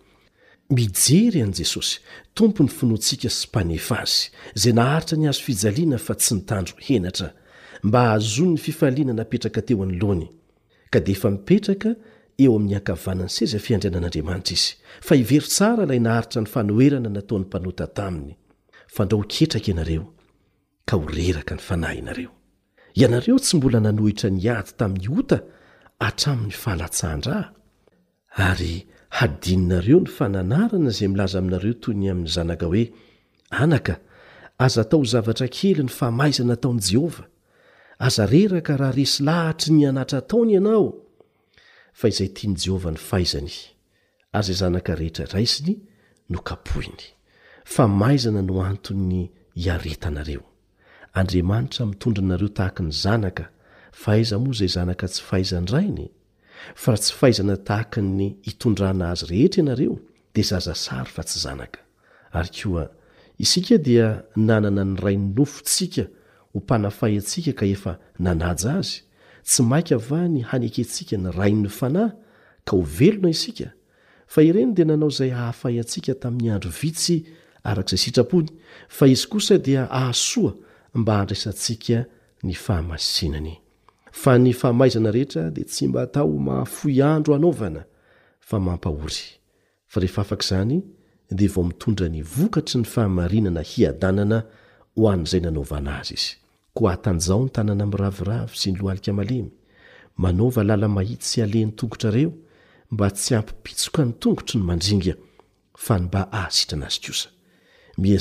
mijery 0.70 1.42
an'i 1.44 1.54
jesosy 1.58 2.00
tompony 2.34 2.70
finoantsika 2.70 3.30
sy 3.30 3.48
mpanefa 3.52 4.00
azy 4.02 4.32
izay 4.56 4.74
naharitra 4.74 5.18
ny 5.18 5.26
hazo 5.26 5.42
fijaliana 5.42 5.98
fa 5.98 6.16
tsy 6.16 6.34
nitanjo 6.36 6.74
henatra 6.88 7.30
mba 7.84 8.00
hahazon 8.02 8.50
'ny 8.52 8.58
fifaliana 8.58 9.14
napetraka 9.14 9.62
teo 9.62 9.84
anyloany 9.84 10.28
ka 10.90 11.00
dia 11.00 11.16
efa 11.16 11.32
mipetraka 11.32 11.96
eo 12.42 12.56
amin'ny 12.58 12.76
ankavanany 12.78 13.30
sezy 13.30 13.60
fiandrianan'andriamanitra 13.66 14.56
izy 14.56 14.76
fa 15.08 15.16
hivero 15.20 15.48
tsara 15.54 15.84
ilay 15.86 16.02
naharitra 16.06 16.40
ny 16.44 16.50
fanoerana 16.54 17.10
nataon'ny 17.18 17.46
mpanota 17.48 17.86
taminy 17.98 18.34
fa 18.96 19.02
ndra 19.06 19.16
hoketraka 19.22 19.70
ianareo 19.74 20.06
ka 20.88 20.94
ho 21.00 21.04
reraka 21.18 21.54
ny 21.58 21.62
fanahy 21.68 22.02
nareo 22.08 22.32
ianareo 23.02 23.38
tsy 23.44 23.54
mbola 23.58 23.80
nanohitra 23.86 24.30
ny 24.36 24.42
ady 24.56 24.72
tamin'ny 24.80 25.08
ota 25.20 25.38
hatramin'ny 26.04 26.54
fahalatsandra 26.62 27.38
ahy 27.42 28.48
ary 28.50 28.74
hadininareo 29.18 30.00
ny 30.06 30.10
fananarana 30.18 30.90
izay 30.94 31.10
milaza 31.14 31.38
aminareo 31.42 31.76
toy 31.84 31.96
ny 32.02 32.08
amin'ny 32.14 32.32
zanaka 32.36 32.66
hoe 32.72 32.84
anaka 33.62 33.94
aza 34.66 34.84
tao 34.90 35.02
h 35.06 35.14
zavatra 35.14 35.48
kely 35.58 35.82
ny 35.86 35.92
famaiza 36.00 36.42
na 36.48 36.54
ataon'i 36.58 36.82
jehovah 36.90 37.26
aza 38.08 38.24
reraka 38.34 38.74
raha 38.82 38.96
resy 38.98 39.20
lahatry 39.28 39.72
ny 39.78 39.84
anatra 39.94 40.18
ataony 40.26 40.54
ianao 40.60 40.88
fa 42.00 42.08
izay 42.14 42.30
tiany 42.38 42.56
jehovah 42.64 42.94
ny 42.96 43.02
faaizani 43.10 43.54
ary 44.38 44.46
zay 44.50 44.58
zanaka 44.62 44.94
rehetra 45.00 45.26
raisiny 45.34 45.74
nokapohiny 46.34 47.02
fa 47.76 47.84
maizana 48.00 48.42
no 48.48 48.56
anto'ny 48.70 49.20
hiaretanareo 49.64 50.44
andriamanitra 51.22 51.84
mitondra 51.92 52.22
anareo 52.28 52.50
tahaka 52.60 52.82
ny 52.88 52.94
zanaka 53.04 53.44
fahaiza 54.04 54.36
moa 54.44 54.54
izay 54.58 54.72
zanaka 54.78 55.06
tsy 55.12 55.22
fahaizanydrainy 55.28 56.06
fa 56.82 56.88
raha 56.92 57.00
tsy 57.04 57.14
faizana 57.20 57.56
tahaka 57.70 58.00
ny 58.18 58.28
hitondrana 58.48 59.04
azy 59.14 59.26
rehetra 59.32 59.58
ianareo 59.62 59.96
dia 60.34 60.44
zaza 60.52 60.74
sary 60.86 61.10
fa 61.16 61.22
tsy 61.28 61.38
zanaka 61.46 61.80
ary 62.38 62.50
koa 62.60 62.84
isika 63.46 63.76
dia 63.88 64.08
nanana 64.48 64.84
ny 64.92 64.96
ray 65.04 65.16
ny 65.22 65.28
nofontsika 65.38 66.04
ho 66.52 66.56
mpanafay 66.62 67.14
atsika 67.22 67.52
ka 67.60 67.66
efa 67.76 67.92
nanaja 68.26 68.70
azy 68.82 69.00
tsy 69.44 69.64
mainka 69.70 69.98
va 70.10 70.22
ny 70.28 70.42
hanekentsika 70.52 71.16
ny 71.24 71.30
rain'ny 71.38 71.70
fanahy 71.80 72.12
ka 72.66 72.74
ho 72.78 72.82
velona 72.98 73.30
isika 73.36 73.68
fa 74.34 74.40
ireny 74.50 74.72
dia 74.76 74.86
nanao 74.88 75.12
izay 75.14 75.32
hahafay 75.38 75.76
antsika 75.84 76.14
tamin'ny 76.22 76.50
andro 76.56 76.72
vitsy 76.80 77.16
arak'izay 77.70 78.02
sitrapony 78.04 78.50
fa 78.96 79.06
izy 79.14 79.26
kosa 79.32 79.56
dia 79.66 79.82
ahasoa 80.00 80.52
mba 81.00 81.14
handresantsika 81.20 81.98
ny 82.44 82.54
fahamasinany 82.66 83.54
fa 84.24 84.38
ny 84.40 84.54
famaizana 84.62 85.12
rehetra 85.16 85.44
dia 85.56 85.66
tsy 85.72 85.88
mba 85.88 86.06
htao 86.06 86.36
mahafoy 86.48 87.02
andro 87.16 87.34
hanaovana 87.34 87.82
fa 88.48 88.60
mampahory 88.60 89.26
fa 89.92 90.00
rehefa 90.00 90.22
afak'izany 90.26 90.80
dia 91.38 91.52
vao 91.56 91.64
mitondra 91.64 92.08
ny 92.10 92.22
vokatry 92.38 92.80
ny 92.82 92.86
fahamarinana 92.94 93.62
hiadanana 93.72 94.40
ho 94.96 95.10
an'izay 95.12 95.42
nanaovana 95.44 96.00
azy 96.02 96.14
izy 96.16 96.34
ko 96.76 96.90
atan'izao 96.90 97.46
ny 97.46 97.52
tanana 97.54 97.86
ami'raviravy 97.86 98.58
sy 98.58 98.72
ny 98.74 98.80
loalika 98.82 99.14
malemy 99.14 99.52
manaova 100.24 100.64
lala 100.66 100.88
mahisy 100.96 101.44
aleny 101.46 101.74
tongotrareo 101.78 102.30
mba 102.94 103.08
tsy 103.18 103.36
ampipitsoka 103.40 104.02
ny 104.08 104.14
tongotry 104.22 104.58
ny 104.60 104.66
mandringa 104.70 105.14
a 105.14 105.96
nmba 106.02 106.22
aira 106.32 106.48
azy 106.48 108.16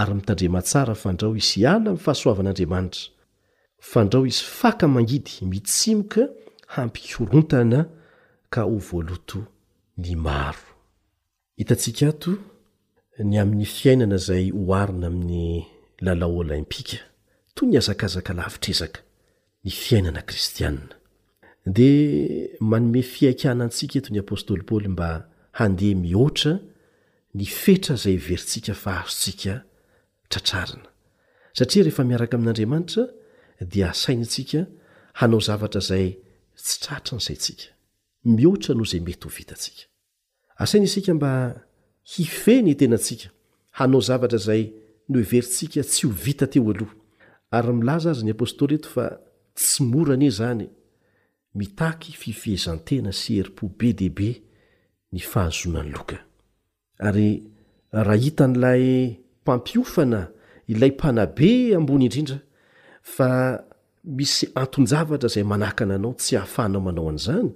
ary 0.00 0.14
mitandrimatsara 0.18 0.92
fandrao 1.02 1.32
isy 1.40 1.58
alam'fahasoavan'adramanitra 1.72 3.04
fandrao 3.90 4.24
iy 4.26 4.32
faka 4.60 4.86
mangidy 4.94 5.34
mitsimoka 5.50 6.22
hampikorontana 6.76 7.88
ka 8.50 8.62
o 8.66 8.76
voaloto 8.88 9.38
ny 9.98 10.14
maro 10.16 10.64
hitantsika 11.58 12.08
ato 12.14 12.32
ny 13.28 13.34
amin'ny 13.42 13.66
fiainana 13.76 14.16
izay 14.22 14.46
hoharina 14.54 15.06
amin'ny 15.10 15.66
lala 16.06 16.26
olaimpika 16.40 16.98
toy 17.54 17.66
ny 17.70 17.76
azakazaka 17.80 18.32
lavitrezaka 18.38 19.00
ny 19.64 19.70
fiainana 19.82 20.22
kristianna 20.28 20.94
dia 21.66 22.48
manome 22.70 23.02
fiakahnantsika 23.12 23.94
eto 23.98 24.08
ny 24.14 24.20
apôstoly 24.22 24.62
paoly 24.68 24.88
mba 24.94 25.08
handeha 25.58 25.94
mihoatra 26.04 26.52
ny 27.36 27.44
fetra 27.62 27.94
izay 27.98 28.16
verintsika 28.28 28.72
fa 28.82 28.92
azotsika 29.02 29.54
tratrarina 30.30 30.86
satria 31.56 31.82
rehefa 31.84 32.04
miaraka 32.06 32.34
amin'andriamanitra 32.38 33.02
dia 33.72 33.90
asainantsika 33.90 34.60
hanao 35.18 35.40
zavatra 35.42 35.80
zay 35.90 36.08
tsy 36.62 36.80
tratra 36.84 37.16
nyisayntsika 37.16 37.64
mihoatra 38.24 38.74
noho 38.76 38.86
izay 38.90 39.02
mety 39.04 39.24
ho 39.26 39.30
vitantsika 39.38 39.84
asaina 40.62 40.84
isika 40.86 41.14
mba 41.14 41.30
hifeny 42.12 42.74
tenantsika 42.80 43.28
hanao 43.76 44.00
zavatra 44.08 44.38
izay 44.42 44.62
no 45.10 45.16
hiverintsika 45.20 45.80
tsy 45.90 46.06
ho 46.06 46.12
vita 46.24 46.46
teo 46.52 46.70
aloha 46.72 46.94
ary 47.56 47.72
milaza 47.78 48.10
azy 48.10 48.22
ny 48.24 48.32
apôstôly 48.36 48.74
eto 48.78 48.88
fa 48.96 49.06
tsy 49.56 49.80
moran 49.90 50.22
e 50.28 50.30
zany 50.38 50.66
mitaky 51.58 52.12
fifihezan-tena 52.20 53.12
sy 53.20 53.32
heripo 53.38 53.64
be 53.78 53.88
diaibe 53.98 54.30
ny 55.12 55.18
fahazona 55.30 55.80
ny 55.82 55.90
loka 55.96 56.18
ary 57.06 57.26
raha 58.06 58.22
hita 58.22 58.44
n'ilay 58.48 58.84
mpampiofana 59.42 60.20
ilay 60.70 60.90
mpanabe 60.94 61.50
ambony 61.78 62.04
indrindra 62.06 62.38
fa 63.14 63.28
misy 64.04 64.44
antonjavatra 64.54 65.28
zay 65.28 65.42
manahkana 65.44 65.94
anao 65.94 66.14
tsy 66.14 66.36
hahafanao 66.36 66.80
manao 66.82 67.08
an'zany 67.10 67.50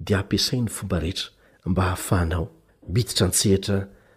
di 0.00 0.14
ampiasainy 0.14 0.68
fombarehetra 0.70 1.28
mba 1.66 1.82
hahafahnao 1.82 2.46
miditra 2.88 3.26
ntsehitra 3.28 3.76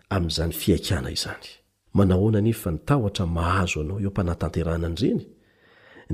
amin'zany 0.09 0.53
fiakana 0.53 1.09
izany 1.11 1.47
manahona 1.93 2.41
nefa 2.41 2.69
nitahtra 2.71 3.25
mahazo 3.35 3.79
anao 3.81 3.97
eo 4.03 4.09
mpanatanterananreny 4.09 5.21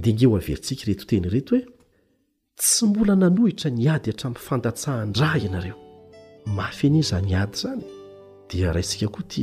de 0.02 0.14
ngeo 0.14 0.36
averintsika 0.38 0.84
retoteny 0.90 1.30
ret 1.34 1.50
hoe 1.50 1.62
tsy 2.60 2.86
mbola 2.86 3.16
nanohitra 3.16 3.70
ny 3.72 3.86
ady 3.94 4.10
hatramnyfandatsahandra 4.12 5.38
ianareo 5.38 5.78
mafy 6.56 6.88
anza 6.88 7.22
nyady 7.22 7.58
zany 7.62 7.84
dia 8.50 8.74
ransika 8.74 9.08
koa 9.14 9.24
t 9.24 9.36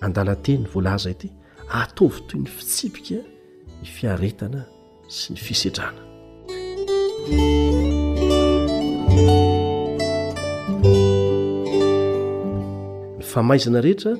andalateny 0.00 0.58
ny 0.62 0.68
voalaza 0.72 1.14
ty 1.20 1.28
ataovy 1.80 2.20
toy 2.28 2.40
ny 2.40 2.48
fitsipika 2.56 3.18
y 3.84 3.86
fiaretana 3.94 4.64
sy 5.10 5.32
ny 5.36 5.40
fisetrana 5.40 6.02
ny 13.18 13.24
famaizana 13.26 13.80
rehetra 13.84 14.16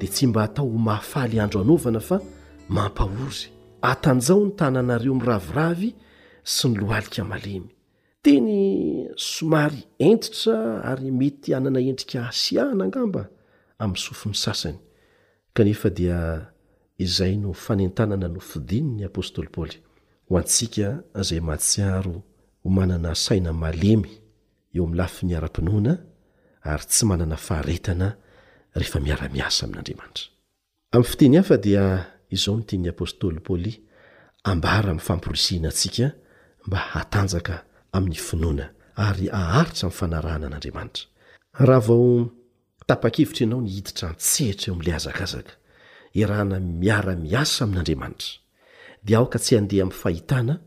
dia 0.00 0.10
tsy 0.10 0.26
mba 0.30 0.40
hatao 0.46 0.68
ho 0.70 0.78
mahafaly 0.78 1.40
andro 1.42 1.60
anaovana 1.62 2.00
fa 2.00 2.20
mampahozy 2.68 3.48
atanijao 3.82 4.44
ny 4.44 4.50
tanàanareo 4.54 5.14
miraviravy 5.14 5.94
sy 6.44 6.68
ny 6.70 6.78
loalika 6.78 7.24
malemy 7.24 7.70
teny 8.22 9.08
somary 9.16 9.82
entitra 9.98 10.78
ary 10.86 11.10
mety 11.10 11.54
anana 11.54 11.80
endrika 11.80 12.28
asiahana 12.28 12.84
angamba 12.86 13.26
amin'ny 13.78 13.98
sofin'ny 13.98 14.34
sasany 14.38 14.78
kanefa 15.54 15.90
dia 15.90 16.18
izay 16.98 17.36
no 17.38 17.52
fanentanana 17.52 18.28
nofidinyny 18.28 19.02
apôstôly 19.04 19.48
paoly 19.50 19.78
ho 20.30 20.36
antsika 20.40 20.88
zay 21.26 21.40
mahatsiaro 21.46 22.14
manana 22.76 23.12
saina 23.26 23.52
malemy 23.62 24.12
eo 24.74 24.82
ami'ny 24.84 24.96
lafy 25.00 25.22
miara-pinoana 25.28 25.92
ary 26.72 26.84
tsy 26.90 27.02
manana 27.10 27.36
faharetana 27.46 28.08
rehefa 28.80 28.98
miara-miasa 29.06 29.60
amin'andriamanitra 29.66 30.26
amn'ny 30.92 31.08
fiteny 31.10 31.34
hafa 31.40 31.56
dia 31.66 31.84
izao 32.36 32.54
nteny 32.62 32.86
apôstôly 32.94 33.40
paly 33.48 33.72
ambara 34.52 34.90
mi'fampirosihana 34.98 35.68
antsika 35.72 36.06
mba 36.66 36.78
hatanjaka 36.92 37.54
amin'ny 37.96 38.18
finoana 38.28 38.64
ary 39.06 39.26
aharitra 39.40 39.86
mi'nfanarahana 39.88 40.44
an'andriamanitra 40.48 41.04
raha 41.68 41.84
vao 41.88 42.08
tapa-kevitra 42.88 43.40
ianao 43.44 43.60
ny 43.64 43.70
hiditra 43.76 44.04
antsehitra 44.12 44.66
eo 44.68 44.74
am'ilay 44.76 44.96
azakazaka 45.00 45.52
irahana 46.20 46.56
miara-miasa 46.82 47.58
amin'andriamanitra 47.66 48.30
dia 49.04 49.18
aoka 49.18 49.38
tsy 49.38 49.56
andeha 49.58 49.82
ami'n 49.84 49.94
fahitana 49.94 50.58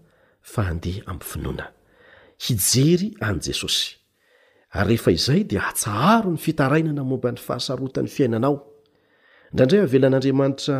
fa 0.42 0.66
andeha 0.70 1.04
am'n 1.10 1.20
finoana 1.24 1.68
hijery 2.48 3.14
an' 3.20 3.40
jesosy 3.44 3.98
ary 4.72 4.96
rehefa 4.96 5.12
izay 5.12 5.44
dia 5.44 5.62
hatsaharo 5.68 6.32
ny 6.32 6.38
fitarainana 6.40 7.04
momba 7.04 7.32
ny 7.32 7.38
fahasarotany 7.40 8.08
fiainanao 8.08 8.56
ndraindray 9.54 9.82
ahavelan'andriamanitra 9.84 10.78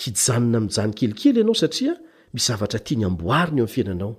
hijanona 0.00 0.56
amijanykelikely 0.58 1.40
ianao 1.40 1.54
satria 1.62 1.94
miszavatra 2.34 2.78
tia 2.84 2.96
ny 3.00 3.04
amboarina 3.08 3.56
eo 3.60 3.64
ami'y 3.66 3.74
fiainanao 3.74 4.14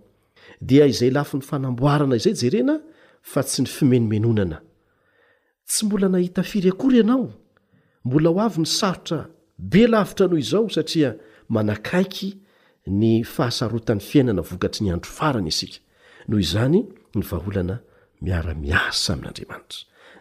dia 0.62 0.86
izay 0.89 1.10
lafi 1.12 1.38
ny 1.39 1.43
fanamboarana 1.49 2.15
izay 2.19 2.36
jerena 2.41 2.75
fa 3.32 3.41
tsy 3.43 3.62
ny 3.63 3.67
fimenomenonana 3.69 4.58
tsy 5.69 5.86
mbola 5.86 6.10
nahita 6.10 6.43
firy 6.43 6.69
akory 6.73 6.97
ianao 7.01 7.30
mbola 8.06 8.30
ho 8.34 8.39
avy 8.47 8.60
ny 8.62 8.65
sarotra 8.80 9.19
belaavitra 9.58 10.25
anoho 10.25 10.38
izao 10.41 10.69
satria 10.69 11.12
manakaiky 11.54 12.30
ny 13.00 13.12
fahasarotan'ny 13.36 14.02
fiainana 14.10 14.42
vokatry 14.50 14.84
ny 14.88 14.96
andro 14.96 15.12
farany 15.18 15.50
isika 15.54 15.80
noho 16.28 16.40
izany 16.48 16.80
ny 17.18 17.22
vaholana 17.30 17.76
miara-miasa 18.24 19.10
amin'andriamanitra 19.16 19.80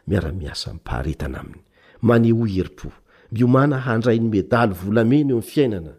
miara-miasa 0.08 0.68
mmpaharetana 0.74 1.36
aminy 1.42 1.60
mane 2.08 2.28
o 2.32 2.44
heripo 2.54 2.88
miomana 3.34 3.76
handrayn'ny 3.86 4.28
medaly 4.34 4.74
volamena 4.82 5.30
eo 5.34 5.40
am 5.42 5.48
fiainana 5.54 5.92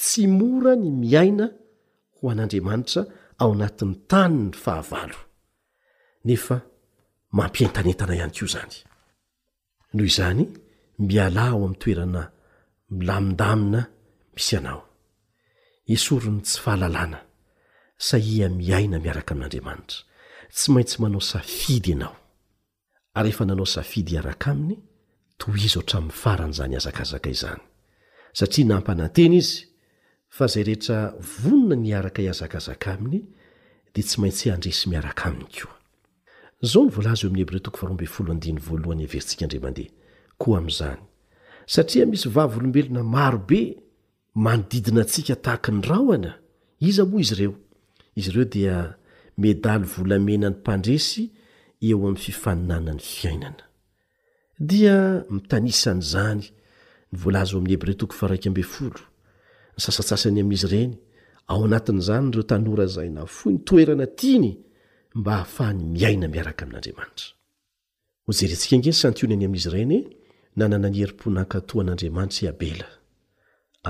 tsy 0.00 0.22
mora 0.38 0.72
ny 0.82 0.88
miaina 1.04 1.46
ho 2.16 2.22
an'andriamanitra 2.32 3.02
ao 3.42 3.50
anatin'ny 3.56 3.94
tany 4.10 4.34
ny 4.44 4.52
fahavalo 4.64 5.18
nefa 6.28 6.56
mampiaintanetana 7.36 8.14
iany 8.18 8.34
koa 8.38 8.50
zany 8.56 8.76
noho 9.94 10.06
izany 10.12 10.42
miala 11.08 11.42
ao 11.50 11.60
ami'ny 11.66 11.76
toerana 11.82 12.22
milamindamina 12.96 13.80
isy 14.38 14.56
anao 14.56 14.82
esorony 15.86 16.40
tsy 16.42 16.60
fahalalana 16.62 17.18
saia 18.06 18.48
miaina 18.60 18.98
miaraka 19.04 19.32
amin'n'andriamanitra 19.34 19.98
tsy 20.56 20.68
maintsy 20.74 20.96
manao 21.02 21.22
safidy 21.32 21.90
ianao 21.94 22.14
aryefa 23.18 23.42
nanao 23.48 23.66
safidy 23.76 24.12
hiaraka 24.14 24.46
aminy 24.54 24.76
toizaaotramin'ny 25.40 26.14
faran' 26.22 26.52
izany 26.54 26.74
azakazaka 26.80 27.28
izany 27.36 27.62
satria 28.38 28.66
nampanan-tena 28.70 29.36
izy 29.42 29.56
fa 30.36 30.44
zay 30.52 30.62
rehetra 30.68 30.98
vonina 31.40 31.76
ny 31.82 31.90
araka 32.00 32.20
iazakazaka 32.26 32.86
aminy 32.96 33.20
dia 33.94 34.04
tsy 34.08 34.16
maintsy 34.20 34.44
andresy 34.54 34.84
miaraka 34.92 35.22
aminy 35.28 35.46
koa 35.60 35.74
zao 36.70 36.82
ny 36.84 36.90
volaza 36.96 37.22
eo 37.24 37.28
ami'nyhebre 37.30 37.58
toko 37.66 37.78
aroambe 37.82 38.06
folo 38.14 38.30
andiny 38.36 38.58
voalohany 38.68 39.02
everitsika 39.06 39.42
andramandeha 39.46 39.90
koa 40.40 40.54
amin'izany 40.60 41.00
satria 41.74 42.04
misy 42.12 42.28
vavolombelona 42.36 43.02
marobe 43.16 43.62
manodidina 44.34 45.00
antsika 45.02 45.36
tahaka 45.36 45.72
ny 45.72 45.82
raoana 45.88 46.34
iza 46.80 47.04
moa 47.04 47.20
izy 47.20 47.34
ireo 47.34 47.54
izy 48.16 48.30
ireo 48.30 48.44
dia 48.44 48.94
medaly 49.38 49.84
volamena 49.84 50.48
ny 50.50 50.54
mpandresy 50.56 51.30
eo 51.82 51.98
amin'ny 51.98 52.18
fifaninana 52.24 52.92
ny 52.94 53.00
fiainana 53.00 53.64
dia 54.58 55.24
mitanisan'zany 55.30 56.42
ny 56.42 56.46
volaza 57.12 57.52
o 57.56 57.56
amin'ny 57.58 57.72
hebretoofa 57.74 58.26
nysasatsasany 58.28 60.40
amin'izy 60.40 60.66
ireny 60.66 60.94
ao 61.50 61.62
anatin'zany 61.64 62.30
reo 62.34 62.42
tanora 62.50 62.86
zayna 62.86 63.26
fo 63.26 63.50
ny 63.50 63.58
toerana 63.66 64.06
tiany 64.06 64.50
mba 65.14 65.32
hahafahany 65.36 65.82
miaina 65.96 66.26
miaraka 66.34 66.62
amin'anriamanitra 66.66 67.26
ojeryntsika 68.28 68.74
ngey 68.80 68.92
santonny 69.02 69.44
amin'izy 69.48 69.70
reny 69.76 69.96
nanananyheripnatoan'andramanitraabea 70.58 72.97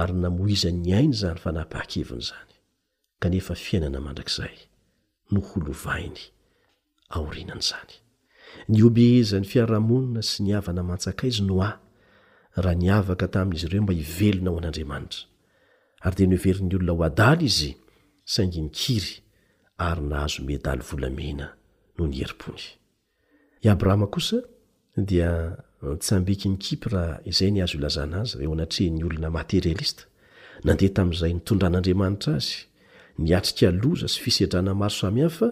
ary 0.00 0.14
namoiza'ny 0.24 0.90
ainy 0.98 1.14
zany 1.20 1.38
fa 1.44 1.50
napaha-kevina 1.56 2.22
zany 2.30 2.54
kanefa 3.22 3.54
fiainana 3.64 4.00
mandrakizay 4.06 4.54
no 5.32 5.40
holovahiny 5.50 6.22
aorinan'izany 7.16 7.92
ny 8.72 8.78
obehizany 8.88 9.46
fiarahamonina 9.52 10.22
sy 10.30 10.36
niavana 10.46 10.82
mantsaka 10.90 11.22
izy 11.30 11.42
no 11.48 11.56
a 11.68 11.70
raha 12.64 12.76
niavaka 12.82 13.26
tamin'izy 13.34 13.66
ireo 13.68 13.82
mba 13.84 13.94
hivelona 14.00 14.48
ao 14.50 14.56
an'andriamanitra 14.60 15.20
ary 16.04 16.14
di 16.18 16.24
no 16.28 16.34
iverin'ny 16.40 16.72
olona 16.78 16.92
ho 16.98 17.02
adaly 17.10 17.44
izy 17.52 17.72
saingy 18.32 18.60
nikiry 18.66 19.12
ary 19.88 20.02
nahazo 20.10 20.40
medalo 20.50 20.82
volamena 20.90 21.46
noho 21.96 22.06
ny 22.12 22.16
herim-pony 22.20 22.64
i 23.64 23.66
abrahama 23.74 24.06
kosa 24.14 24.38
dia 25.10 25.30
Eh, 25.82 25.94
tsy 25.98 26.14
ambiky 26.18 26.48
ny 26.50 26.56
kipra 26.58 27.04
izay 27.28 27.50
ny 27.54 27.62
azo 27.62 27.78
ilazana 27.78 28.16
azy 28.24 28.34
reo 28.40 28.52
anatreany 28.54 29.00
olona 29.06 29.30
materialista 29.38 30.02
nandeha 30.66 30.90
tamin'izay 30.96 31.32
nitondran'andriamanitra 31.34 32.30
azy 32.40 32.56
niatrika 33.22 33.64
aloza 33.70 34.06
sy 34.12 34.18
fisedrana 34.24 34.72
maro 34.82 34.94
samihafa 35.00 35.48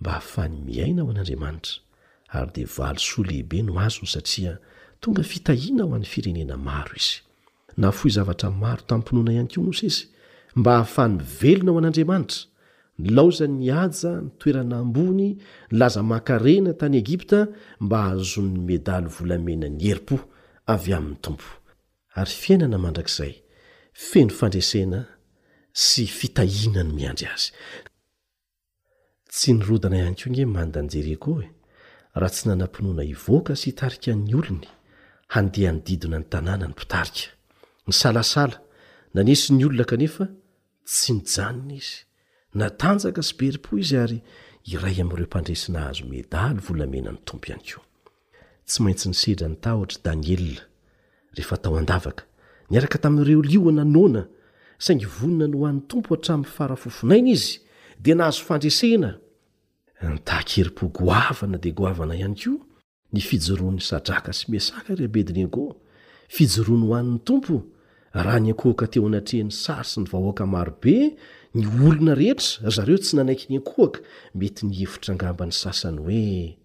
mba 0.00 0.10
hahafaany 0.16 0.54
miaina 0.68 1.00
ao 1.02 1.10
an'andriamanitra 1.12 1.74
ary 2.36 2.50
dea 2.54 2.68
valo 2.76 3.00
soa 3.10 3.22
lehibe 3.28 3.58
no 3.66 3.72
azony 3.86 4.08
satria 4.14 4.52
tonga 5.02 5.22
fitahiana 5.32 5.82
aho 5.84 5.92
an'ny 5.96 6.08
firenena 6.14 6.56
maro 6.68 6.94
izy 7.02 7.14
na 7.80 7.88
fo 7.96 8.02
izavatra 8.10 8.48
maro 8.64 8.82
tamin'ympinoana 8.88 9.32
ihany 9.36 9.50
ko 9.52 9.58
mosesy 9.66 10.00
mba 10.60 10.70
hahafaany 10.76 11.16
velona 11.40 11.72
ao 11.72 11.80
an'andriamanitra 11.82 12.36
laoza 13.04 13.46
nyaja 13.46 14.20
nytoerana 14.20 14.76
ambony 14.78 15.36
laza 15.70 16.02
makarena 16.02 16.72
tany 16.74 16.94
egipta 16.98 17.48
mba 17.80 17.98
ahazo'ny 18.06 18.56
medaly 18.70 19.08
volamena 19.16 19.68
ny 19.68 19.80
heripo 19.88 20.16
avy 20.72 20.92
amin'ny 20.96 21.18
tompo 21.24 21.46
ary 22.20 22.34
fiainana 22.42 22.78
mandrakzay 22.84 23.32
feno 24.10 24.32
fandrasena 24.40 25.00
sy 25.84 26.02
fitahina 26.18 26.82
ny 26.86 26.92
miandry 26.98 27.26
azy 27.34 27.50
tsy 29.32 29.50
nirodana 29.58 29.96
ihany 30.00 30.16
koa 30.22 30.30
ne 30.36 30.44
mandany 30.56 30.88
jeriko 30.94 31.30
e 31.44 31.46
raha 32.20 32.32
tsy 32.34 32.42
nanam-pinoana 32.48 33.04
ivoaka 33.14 33.52
sy 33.60 33.64
hitarikan'ny 33.70 34.32
olony 34.40 34.66
handeha 35.34 35.70
nydidina 35.76 36.16
ny 36.20 36.26
tanàna 36.32 36.66
ny 36.66 36.70
mpitarika 36.74 37.26
ny 37.86 37.92
salasala 38.00 38.56
nanesy 39.14 39.48
ny 39.56 39.64
olona 39.66 39.86
kanefa 39.90 40.24
tsy 40.90 41.10
nijanona 41.16 41.74
izy 41.82 41.98
naanjka 42.58 43.22
sy 43.24 43.36
beio 43.38 43.58
izy 43.80 43.96
ay 43.96 44.20
iayareeia 44.68 45.26
aztai''reoiananna 51.52 54.22
saingy 54.84 55.06
vonina 55.06 55.46
ny 55.46 55.56
hoan'ny 55.58 55.82
tompo 55.90 56.10
atramfarafofonaina 56.18 57.30
izy 57.36 57.52
de 58.02 58.12
nahazo 58.18 58.40
fandresena 58.48 59.10
akeio 60.38 60.68
na 61.50 61.58
dea 61.64 61.90
ayo 61.90 62.54
n 63.12 63.14
fijooany 63.28 63.80
adraa 63.96 64.32
sy 64.38 64.44
meaa 64.52 64.78
rbedego 65.06 65.66
fijoroany 66.28 66.84
hoan'ny 66.90 67.18
tompo 67.28 67.54
raha 68.14 68.38
nyakohka 68.44 68.84
teo 68.92 69.06
anatrean'ny 69.08 69.52
sary 69.62 69.88
sy 69.88 69.98
ny 70.00 70.06
vahoaka 70.12 70.44
marobe 70.46 70.96
ny 71.54 71.66
olona 71.86 72.14
rehetra 72.16 72.70
zareo 72.70 72.96
tsy 72.98 73.16
nanaiky 73.16 73.46
nyankoaka 73.52 74.00
mety 74.38 74.62
ny 74.66 74.74
efitrangambany 74.84 75.52
sasany 75.62 75.98
oe 76.00 76.56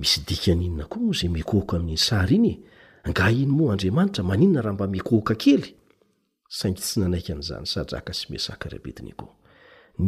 misy 0.00 0.18
diinakoaaay 0.28 1.42
oka 1.60 1.76
m 1.80 1.86
sainy 2.08 2.52
nga 3.10 3.26
inymo 3.42 3.64
adramanitra 3.74 4.22
manina 4.30 4.60
rahmba 4.66 4.84
mkokakey 4.94 5.62
saingy 6.58 6.80
tsy 6.84 6.96
nanai'zany 7.02 7.64
sadraka 7.74 8.12
sy 8.18 8.24
meaarbeinko 8.32 9.26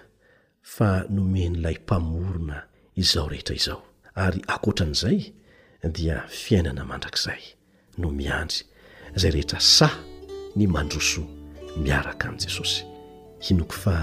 fa 0.63 1.05
nomhen'ilay 1.09 1.75
mpamorona 1.83 2.63
izao 2.97 3.29
rehetra 3.29 3.55
izao 3.57 3.83
ary 4.15 4.41
akotran'izay 4.55 5.33
dia 5.95 6.17
fiainana 6.41 6.85
mandrakizay 6.85 7.41
no 7.99 8.11
miandry 8.11 8.65
izay 9.17 9.31
rehetra 9.33 9.61
saha 9.61 10.01
ny 10.57 10.67
mandroso 10.69 11.25
miaraka 11.83 12.29
amin'i 12.29 12.45
jesosy 12.47 12.85
hinoko 13.47 13.73
fa 13.73 13.97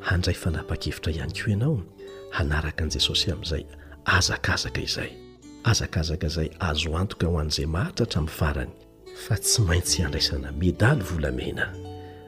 handray 0.00 0.34
fanapa-kefitra 0.34 1.12
ihany 1.14 1.34
koa 1.38 1.50
ianao 1.54 1.78
hanaraka 2.30 2.84
an'i 2.84 2.96
jesosy 2.96 3.30
amin'izay 3.30 3.64
azakazaka 4.04 4.80
izay 4.80 5.10
azakazaka 5.70 6.26
izay 6.26 6.48
azoantoka 6.58 7.26
ho 7.30 7.38
an'izay 7.40 7.66
mahtrahtra 7.66 8.18
amin'ny 8.20 8.34
farany 8.40 8.72
fa 9.26 9.34
tsy 9.38 9.60
maintsy 9.68 10.02
andraisana 10.02 10.50
medaly 10.52 11.02
volamena 11.10 11.66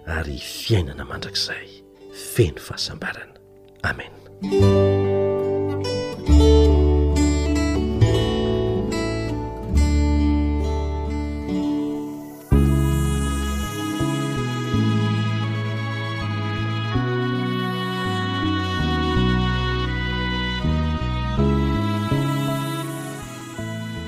ary 0.06 0.38
fiainana 0.38 1.04
mandrakizay 1.10 1.66
feno 2.34 2.60
fahasambarany 2.66 3.35
amen 3.82 4.06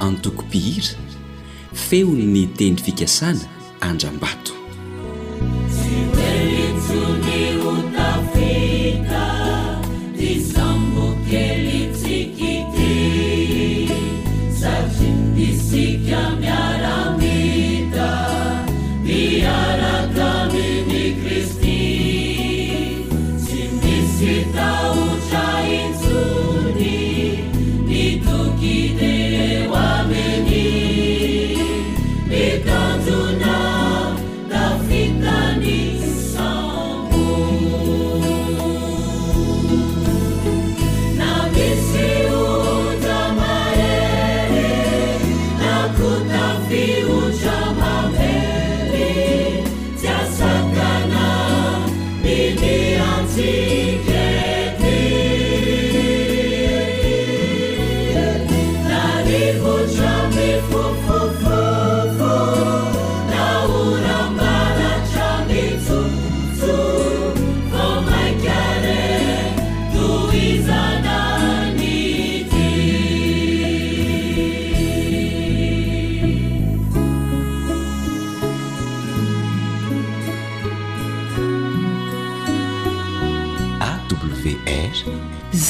antokompihira 0.01 0.97
feon'ny 1.75 2.47
teny 2.57 2.77
fikasana 2.87 3.45
andram-bato 3.81 4.58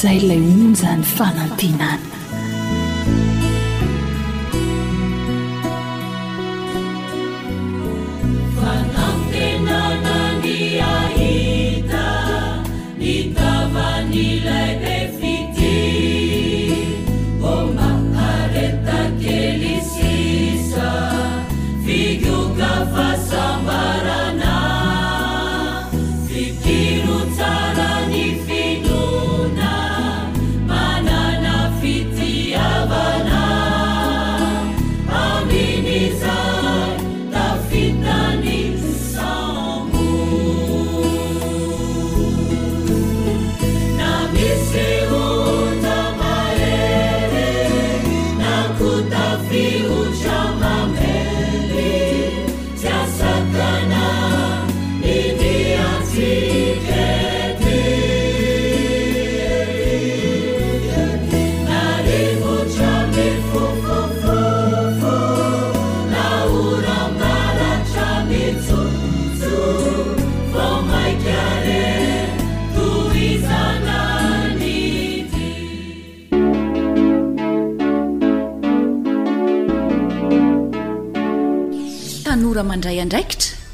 zay 0.01 0.17
la 0.21 0.35
onzany 0.35 1.03
fanany 1.15 1.51
tianany 1.59 2.08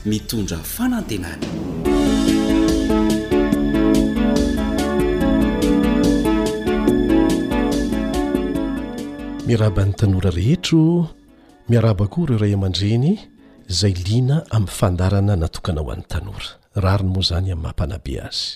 mitondra 0.06 0.58
fanantenany 0.60 1.44
miaraba 9.48 9.82
ny 9.86 9.94
tanora 10.00 10.30
rehetro 10.40 10.82
miaraba 11.70 12.06
koa 12.14 12.24
ireo 12.26 12.38
ray 12.44 12.54
amandreny 12.60 13.08
zay 13.80 13.94
lina 14.08 14.38
amin'ny 14.56 14.76
fandarana 14.80 15.34
natokanao 15.42 15.88
an'ny 15.94 16.06
tanora 16.12 16.50
rarony 16.84 17.10
moa 17.16 17.24
zany 17.30 17.48
amin'ny 17.52 17.64
mampanabe 17.66 18.14
azy 18.28 18.50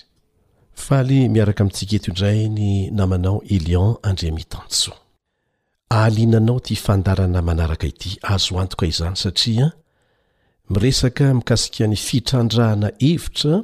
fahale 0.84 1.18
miaraka 1.34 1.60
amintsika 1.66 1.94
eto 1.98 2.08
indray 2.14 2.38
ny 2.58 2.62
namanao 2.98 3.36
elion 3.54 3.90
andremitanso 4.08 4.90
aliananao 6.02 6.58
ty 6.66 6.74
fandarana 6.84 7.38
manaraka 7.48 7.86
ity 7.92 8.10
azo 8.32 8.52
antoka 8.62 8.84
izany 8.92 9.16
satria 9.24 9.66
miresaka 10.70 11.34
mikasika 11.34 11.86
ny 11.86 11.96
fitrandrahana 11.98 12.90
evitra 13.02 13.56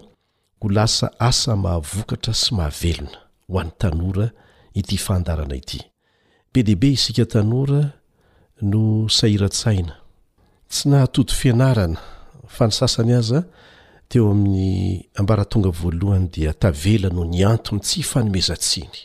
ho 0.62 0.66
lasa 0.76 1.06
asa 1.28 1.52
mahavokatra 1.64 2.32
sy 2.42 2.48
mahavelona 2.58 3.18
ho 3.48 3.54
an'ny 3.62 3.70
tanora 3.80 4.26
ity 4.80 4.96
fandarana 5.04 5.54
ity 5.62 5.78
be 6.50 6.60
deibe 6.66 6.88
isika 6.98 7.22
tanora 7.32 7.82
no 8.70 8.82
sairatsaina 9.18 9.94
tsy 10.70 10.82
nahatoto 10.90 11.30
fianarana 11.40 12.00
fa 12.56 12.64
ny 12.68 12.72
sasany 12.80 13.12
aza 13.20 13.38
a 13.44 14.08
teo 14.10 14.24
amin'ny 14.34 14.66
ambara 15.20 15.44
tonga 15.52 15.70
voalohany 15.80 16.26
dia 16.34 16.52
tavela 16.62 17.06
no 17.16 17.22
ny 17.32 17.38
antony 17.50 17.80
tsy 17.86 18.00
fanomezatsiny 18.10 18.98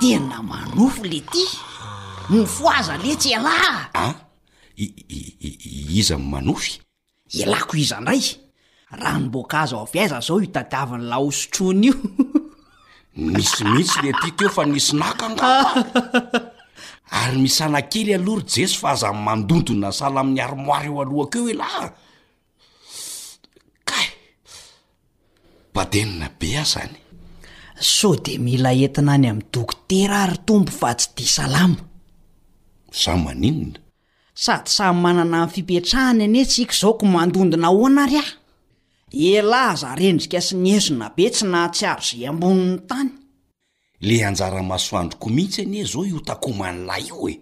tena 0.00 0.42
manofo 0.42 1.02
le 1.04 1.20
ty 1.20 1.44
ah, 1.44 2.30
ny 2.30 2.46
foaza 2.46 2.96
letsy 2.96 3.34
alahaaii 3.34 4.88
iza 5.98 6.18
n 6.18 6.30
manofy 6.30 6.80
elako 7.32 7.76
izandray 7.76 8.22
raha 8.90 9.18
nomboaka 9.18 9.56
aza 9.62 9.76
ao 9.76 9.82
avy 9.84 9.98
aiza 10.02 10.18
zao 10.26 10.38
hitadiaviny 10.44 11.04
laosotrona 11.10 11.80
io 11.86 11.94
nisimihitsy 13.36 13.98
le 14.04 14.12
tyteo 14.22 14.48
fa 14.50 14.64
nisynakanga 14.64 15.46
ary 17.20 17.36
misana 17.44 17.80
kely 17.90 18.10
alory 18.18 18.44
jeso 18.52 18.76
fa 18.80 18.88
azamandondona 18.94 19.88
sahla 19.98 20.20
min'ny 20.24 20.40
arymoiry 20.44 20.86
eo 20.88 20.98
alohakeo 21.04 21.44
he 21.48 21.54
laha 21.62 21.86
kay 23.88 24.06
padenina 25.74 26.26
be 26.38 26.48
a 26.58 26.64
zany 26.72 26.94
so 27.92 28.08
de 28.24 28.32
mila 28.44 28.70
entina 28.82 29.12
any 29.16 29.26
amin'ny 29.30 29.50
dokotera 29.54 30.16
ary 30.24 30.38
tombo 30.46 30.70
fa 30.80 30.88
tsy 30.98 31.08
dia 31.16 31.26
salama 31.36 31.80
za 33.02 33.12
maninna 33.24 33.78
sady 34.40 34.70
samy 34.72 35.00
manana 35.02 35.38
min'ny 35.38 35.52
fipetrahany 35.52 36.22
ane 36.24 36.38
antsika 36.40 36.74
zao 36.80 36.94
ko 36.94 37.06
mandondina 37.06 37.68
hoanary 37.68 38.16
ahy 38.22 39.34
elahza 39.38 39.92
rendrika 39.94 40.40
sy 40.40 40.54
ny 40.56 40.68
hezina 40.74 41.08
be 41.16 41.26
tsy 41.30 41.44
na 41.52 41.68
tsy 41.68 41.84
aro 41.86 42.02
zay 42.08 42.24
ambonin'ny 42.28 42.80
tany 42.88 43.10
le 44.06 44.16
anjaramasoandroko 44.28 45.28
mihitsy 45.30 45.60
anie 45.62 45.84
zao 45.84 46.04
io 46.06 46.18
takoma 46.28 46.72
ny 46.72 46.84
la 46.88 46.96
io 47.08 47.16
e 47.32 47.34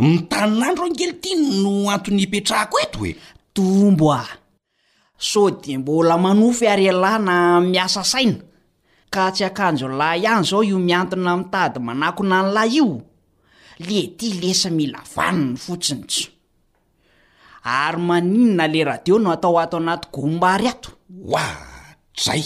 mitaninandro 0.00 0.84
angely 0.86 1.12
tin 1.22 1.42
no 1.62 1.70
antony 1.94 2.22
ipetrahako 2.22 2.76
eto 2.84 2.98
e 3.10 3.12
tombo 3.54 4.06
ah 4.12 4.28
so 5.30 5.42
de 5.62 5.72
mbola 5.78 6.16
manofo 6.18 6.64
iary 6.64 6.88
alahy 6.88 7.22
na 7.28 7.34
miasa 7.60 8.02
saina 8.12 8.38
ka 9.12 9.30
tsy 9.34 9.42
akanjo 9.48 9.86
nlahy 9.88 10.22
ihany 10.22 10.44
zao 10.48 10.62
io 10.64 10.78
miantona 10.78 11.36
mi'tady 11.40 11.78
manakona 11.86 12.36
n' 12.44 12.52
lahy 12.56 12.74
io 12.78 12.86
le 13.86 14.00
ty 14.18 14.28
lesa 14.42 14.68
mila 14.70 15.00
vanony 15.14 15.56
fotsinytso 15.62 16.31
ary 17.62 17.98
maninona 18.02 18.66
la 18.68 18.82
radio 18.84 19.18
no 19.18 19.30
atao 19.30 19.56
ato 19.58 19.76
anaty 19.78 20.08
gombary 20.12 20.66
ato 20.66 20.90
oadray 21.30 22.44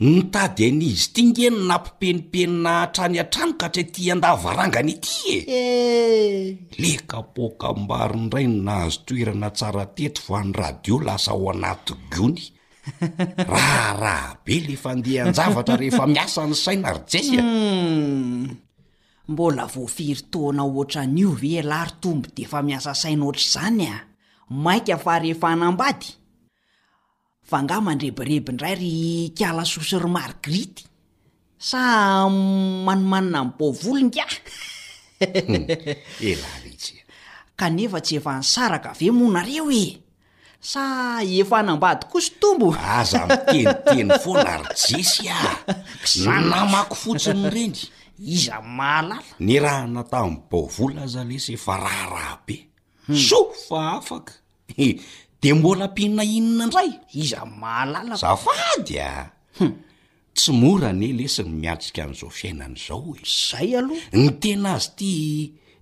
nytady 0.00 0.62
an'izy 0.68 1.06
ty 1.12 1.20
ngeny 1.24 1.56
nampipenipenina 1.68 2.72
hatrany 2.84 3.16
an-tranokaatra 3.20 3.84
ty 3.92 4.10
andavarangany 4.12 4.92
ity 4.92 5.16
e 5.36 5.38
eh. 5.58 6.38
le 6.80 6.92
kapokambaron 7.08 8.28
ray 8.32 8.44
no 8.46 8.60
nahazo 8.68 9.00
toerana 9.08 9.48
tsara 9.56 9.84
teto 9.96 10.20
vany 10.28 10.52
radio 10.52 11.00
lasa 11.00 11.30
ao 11.32 11.44
anaty 11.52 11.92
giony 12.12 12.42
raha 13.52 13.88
raha 14.04 14.36
be 14.44 14.54
lefandehanjavatra 14.68 15.76
rehefa 15.80 16.04
miasany 16.06 16.54
saina 16.54 16.92
ryjasya 16.92 17.40
e. 17.40 17.40
hmm. 17.42 18.50
mbola 19.32 19.64
voafiry 19.72 20.22
taoana 20.30 20.62
oatra 20.68 21.06
n'io 21.08 21.30
hoe 21.40 21.60
lary 21.64 21.92
tombo 22.00 22.28
de 22.36 22.42
efa 22.44 22.60
miasa 22.66 22.92
saina 22.94 23.24
ohatra 23.24 23.48
zany 23.54 23.84
a 23.88 23.94
e? 23.96 24.08
mainka 24.50 24.94
afary 24.94 25.30
efanambady 25.30 26.06
fa 27.50 27.58
ngah 27.62 27.78
mandrebirebyindray 27.86 28.74
ry 28.82 28.94
kiala 29.34 29.62
sosy 29.64 29.94
ry 29.98 30.10
margrity 30.10 30.82
sa 31.58 31.78
manimanina 32.26 33.40
m 33.46 33.50
boovolinka 33.58 34.26
hmm. 35.22 35.66
elalesy 36.30 36.94
kanefa 37.58 37.98
tsy 38.02 38.16
efa 38.18 38.32
ny 38.42 38.42
saraka 38.54 38.90
ve 38.98 39.10
monareo 39.18 39.70
e 39.72 39.84
sa 40.60 40.82
efanambady 41.24 42.04
kosy 42.12 42.30
tombo 42.42 42.68
aza 42.98 43.20
miteniteny 43.30 44.10
foa 44.22 44.42
na 44.44 44.54
ry 44.66 44.74
jesy 44.74 45.30
a 45.30 45.38
nanamako 46.26 46.94
fotsiny 46.94 47.46
reny 47.54 47.78
iza 48.18 48.58
mahalala 48.62 49.22
ny 49.38 49.58
raha 49.62 49.86
nata 49.86 50.26
m 50.26 50.36
boovola 50.50 51.02
aza 51.06 51.22
lesy 51.24 51.54
efa 51.54 51.76
raha 51.78 52.04
rahabe 52.14 52.56
hmm. 53.06 53.16
sofa 53.16 53.92
afaka 54.02 54.39
de 55.40 55.50
mbola 55.54 55.84
mpihnainina 55.88 56.64
indray 56.64 56.90
iza 57.22 57.40
mahalalazafady 57.60 58.96
a 59.10 59.30
hm. 59.58 59.72
tsy 60.36 60.50
morany 60.60 61.04
elesi 61.12 61.42
ny 61.46 61.50
miatsika 61.60 62.00
an'izao 62.04 62.30
fiainan' 62.38 62.78
zao 62.84 63.00
oe 63.10 63.22
zay 63.50 63.70
aloha 63.78 64.04
ny 64.22 64.28
tena 64.42 64.68
azy 64.76 64.88
ty 64.98 65.12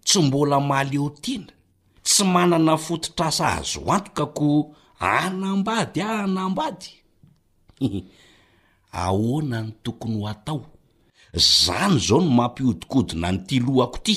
tsy 0.06 0.18
mbola 0.26 0.56
maleotena 0.70 1.52
tsy 2.06 2.22
manana 2.34 2.74
fototra 2.86 3.28
sahazo 3.38 3.80
antoka 3.94 4.24
ko 4.38 4.46
anambady 5.14 5.98
ah 6.08 6.20
anambady 6.26 6.88
ahoana 9.02 9.58
ny 9.66 9.70
tokony 9.84 10.16
ho 10.20 10.26
atao 10.34 10.60
zany 11.64 11.96
zao 12.06 12.18
no 12.24 12.30
mampihodikodina 12.38 13.28
ny 13.32 13.38
ty 13.48 13.56
loako 13.66 13.98
ty 14.06 14.14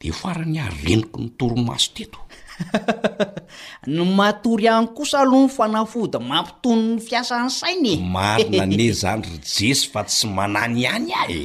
de 0.00 0.08
fara 0.20 0.44
ny 0.52 0.58
hareniko 0.64 1.18
ny 1.22 1.28
toromaso 1.38 1.90
teto 1.96 2.20
ny 3.92 4.04
matory 4.16 4.64
ihany 4.66 4.86
kosa 4.96 5.18
aloha 5.22 5.46
ny 5.46 5.52
fanafoda 5.52 6.18
mampitony 6.18 6.82
ny 6.94 7.00
fiasany 7.00 7.50
sainae 7.50 7.96
marina 8.00 8.66
nie 8.66 8.84
izany 8.90 9.26
ryjesy 9.28 9.90
fa 9.90 10.04
tsy 10.04 10.26
manany 10.28 10.80
ihany 10.84 11.12
ahy 11.22 11.42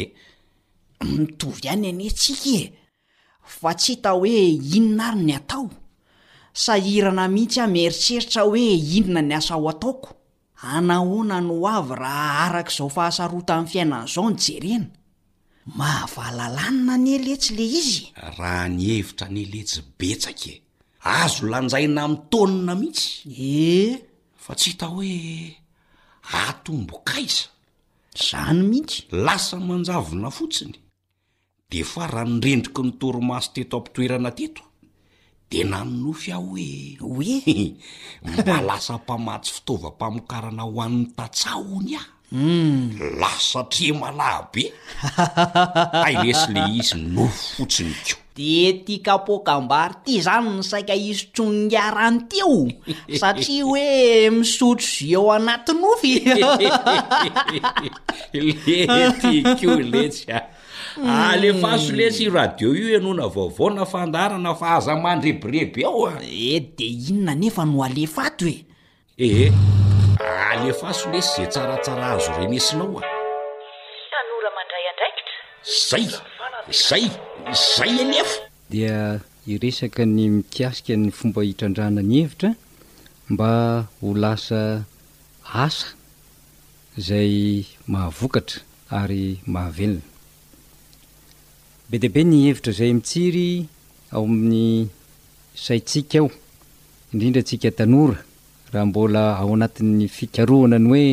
e 1.02 1.06
mitovy 1.06 1.62
ihany 1.64 1.88
anie 1.90 2.10
atsika 2.10 2.50
e 2.60 2.64
fa 3.44 3.74
tsy 3.76 3.94
hita 3.96 4.12
hoe 4.16 4.32
inona 4.78 5.12
ary 5.12 5.24
ny 5.26 5.36
atao 5.36 5.70
sahirana 6.54 7.28
mihitsy 7.28 7.60
amieritseritra 7.66 8.44
hoe 8.48 8.66
inona 8.98 9.22
ny 9.22 9.36
asaho 9.38 9.70
ataoko 9.74 10.10
anahoana 10.74 11.38
ny 11.42 11.50
ho 11.52 11.68
avy 11.78 11.94
raha 12.02 12.26
arak' 12.46 12.72
izao 12.74 12.90
fahasaroata 12.96 13.54
amin'ny 13.56 13.72
fiainan'izao 13.74 14.30
ny 14.30 14.40
jerena 14.48 14.88
mahavalalanina 15.80 16.96
neletsy 17.06 17.54
le 17.58 17.66
izy 17.80 18.04
raha 18.16 18.68
ny 18.70 18.82
hevitra 18.90 19.28
neletsybet 19.30 20.22
azo 21.04 21.46
lanjaina 21.52 22.02
mitaonina 22.12 22.74
mihitsy 22.82 23.28
eh 23.62 23.94
fa 24.44 24.52
tsy 24.60 24.68
hita 24.72 24.86
hoe 24.94 25.12
atombo 26.48 26.96
kaisa 27.10 27.48
zany 28.28 28.62
mihitsy 28.70 28.96
lasa 29.26 29.56
manjavona 29.68 30.30
fotsiny 30.38 30.76
de 31.70 31.80
fa 31.92 32.04
raha 32.14 32.28
nirendriky 32.32 32.82
ny 32.86 32.92
torimasy 33.00 33.50
teto 33.54 33.74
ampitoerana 33.78 34.30
teto 34.40 34.64
de 35.50 35.60
nanynofy 35.72 36.30
aho 36.36 36.46
hoe 36.54 36.68
hoe 37.04 37.36
mba 38.34 38.56
lasa 38.70 38.94
mpamatsy 39.02 39.50
fitaovampamokarana 39.56 40.64
ho 40.70 40.78
an'ny 40.86 40.98
tatsahony 41.18 41.94
ah 42.02 42.06
lasa 42.32 43.64
tria 43.68 43.92
malaabe 43.94 44.72
ay 46.08 46.16
lesy 46.24 46.48
le 46.56 46.62
izy 46.80 46.96
nofy 47.12 47.44
fotsiny 47.60 47.92
keo 48.06 48.20
de 48.32 48.72
tia 48.88 49.02
kapokambary 49.06 49.98
ty 50.08 50.16
zany 50.24 50.48
ny 50.56 50.64
saika 50.64 50.96
isy 50.96 51.28
tronyniarany 51.36 52.22
teo 52.32 52.56
satria 53.20 53.64
hoe 53.68 53.84
misotso 54.32 55.04
eo 55.12 55.26
anati 55.36 55.76
nofy 55.82 56.14
lety 58.64 59.36
ko 59.60 59.76
letsya 59.92 60.40
alefaso 61.04 61.68
ah. 61.68 61.76
ah, 61.76 61.78
hmm. 61.90 61.96
lesy 62.00 62.24
i 62.26 62.30
radio 62.32 62.72
io 62.74 62.96
e 62.96 63.00
nona 63.04 63.28
vaovao 63.28 63.70
na 63.76 63.84
fandarana 63.86 64.56
fahaza 64.56 64.96
mandrebireby 64.96 65.84
ao 65.86 66.08
a 66.08 66.14
ah. 66.16 66.24
e 66.24 66.56
eh, 66.56 66.64
de 66.78 66.86
inona 66.86 67.36
nefa 67.36 67.66
no 67.68 67.84
alefato 67.84 68.48
e 68.48 68.64
ehe 69.20 69.46
eh. 69.48 69.54
anefa 70.28 70.94
solesy 70.94 71.36
zay 71.42 71.48
tsaratsara 71.52 72.06
azo 72.16 72.32
renyesinaoa 72.40 73.02
zay 75.90 76.08
zay 76.88 77.04
zay 77.76 77.94
alefa 78.04 78.36
dia 78.74 78.98
iresaka 79.52 80.02
ny 80.16 80.22
mikiasika 80.38 80.94
ny 81.02 81.10
fomba 81.18 81.40
hitrandrana 81.48 82.02
ny 82.10 82.16
hevitra 82.22 82.52
mba 83.32 83.50
ho 84.02 84.08
lasa 84.24 84.60
asa 85.66 85.88
zay 87.08 87.34
mahavokatra 87.92 88.60
ary 89.00 89.26
mahavelona 89.54 90.02
be 91.90 91.96
dehaibe 92.02 92.22
ny 92.32 92.38
hevitra 92.46 92.72
zay 92.80 92.92
mitsiry 92.98 93.50
ao 94.16 94.24
amin'ny 94.28 94.64
saitsika 95.64 96.18
aho 96.20 96.30
indrindra 97.14 97.42
tsika 97.48 97.70
tanora 97.78 98.20
raha 98.74 98.86
mbola 98.86 99.36
ao 99.42 99.54
anatin'ny 99.54 100.08
fikarohana 100.18 100.78
ny 100.84 100.88
hoe 100.92 101.06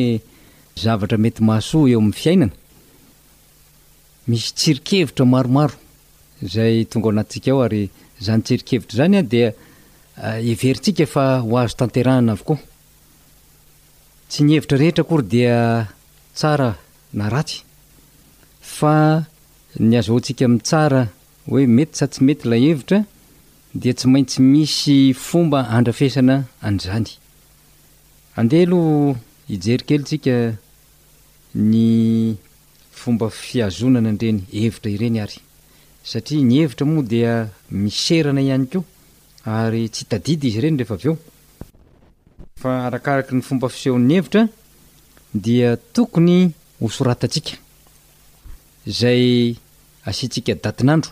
zavatra 0.83 1.17
mety 1.23 1.41
maasoa 1.47 1.89
eo 1.93 1.99
amin'ny 2.01 2.13
fiaianamisy 2.21 4.49
tsirikevitramaromaro 4.59 5.73
zay 6.53 6.75
tonga 6.89 7.05
ao 7.07 7.11
anatitsika 7.15 7.49
ao 7.53 7.61
ary 7.67 7.83
zany 8.25 8.41
tsirikevitra 8.45 8.95
zany 8.99 9.15
a 9.17 9.21
dia 9.31 9.49
iverintsika 10.53 11.03
eh, 11.05 11.09
fa 11.13 11.25
ho 11.43 11.53
azo 11.61 11.75
tanterahana 11.79 12.31
avokoa 12.33 12.57
tsy 14.29 14.39
nyhevitra 14.43 14.77
rehetra 14.81 15.03
kory 15.09 15.25
dia 15.33 15.55
arana 16.41 17.37
at 17.39 17.51
fa 18.75 19.25
ny 19.87 19.93
azaontsika 19.99 20.43
ami' 20.45 20.61
tsara 20.67 21.01
hoe 21.49 21.61
mety 21.77 21.95
sa 21.97 22.05
tsy 22.07 22.21
mety 22.25 22.45
la 22.49 22.55
hevitra 22.55 22.99
dia 23.79 23.93
tsy 23.93 24.07
maintsy 24.11 24.37
misy 24.51 25.13
fomba 25.27 25.59
andrafesana 25.77 26.35
an'izany 26.61 27.09
andehalo 28.37 29.15
ijerikelyntsika 29.49 30.53
ny 31.55 31.75
fomba 32.99 33.29
fihazonana 33.29 34.11
ndreny 34.11 34.39
hevitra 34.51 34.89
ireny 34.91 35.17
ary 35.23 35.39
satria 36.03 36.43
ny 36.45 36.61
hevitra 36.61 36.85
moa 36.85 37.03
dia 37.05 37.31
miserana 37.71 38.41
ihany 38.41 38.65
ko 38.69 38.79
ary 39.45 39.89
tsy 39.89 40.01
hitadidy 40.03 40.47
izy 40.47 40.57
ireny 40.59 40.77
rehefa 40.79 40.93
avy 40.95 41.07
eo 41.09 41.17
fa 42.61 42.71
arakaraka 42.87 43.31
ny 43.35 43.41
fomba 43.41 43.67
fisehony 43.69 44.13
hevitra 44.13 44.43
dia 45.33 45.77
tokony 45.93 46.51
hosoratantsika 46.81 47.53
zay 48.99 49.55
asiantsika 50.09 50.53
datinandro 50.63 51.11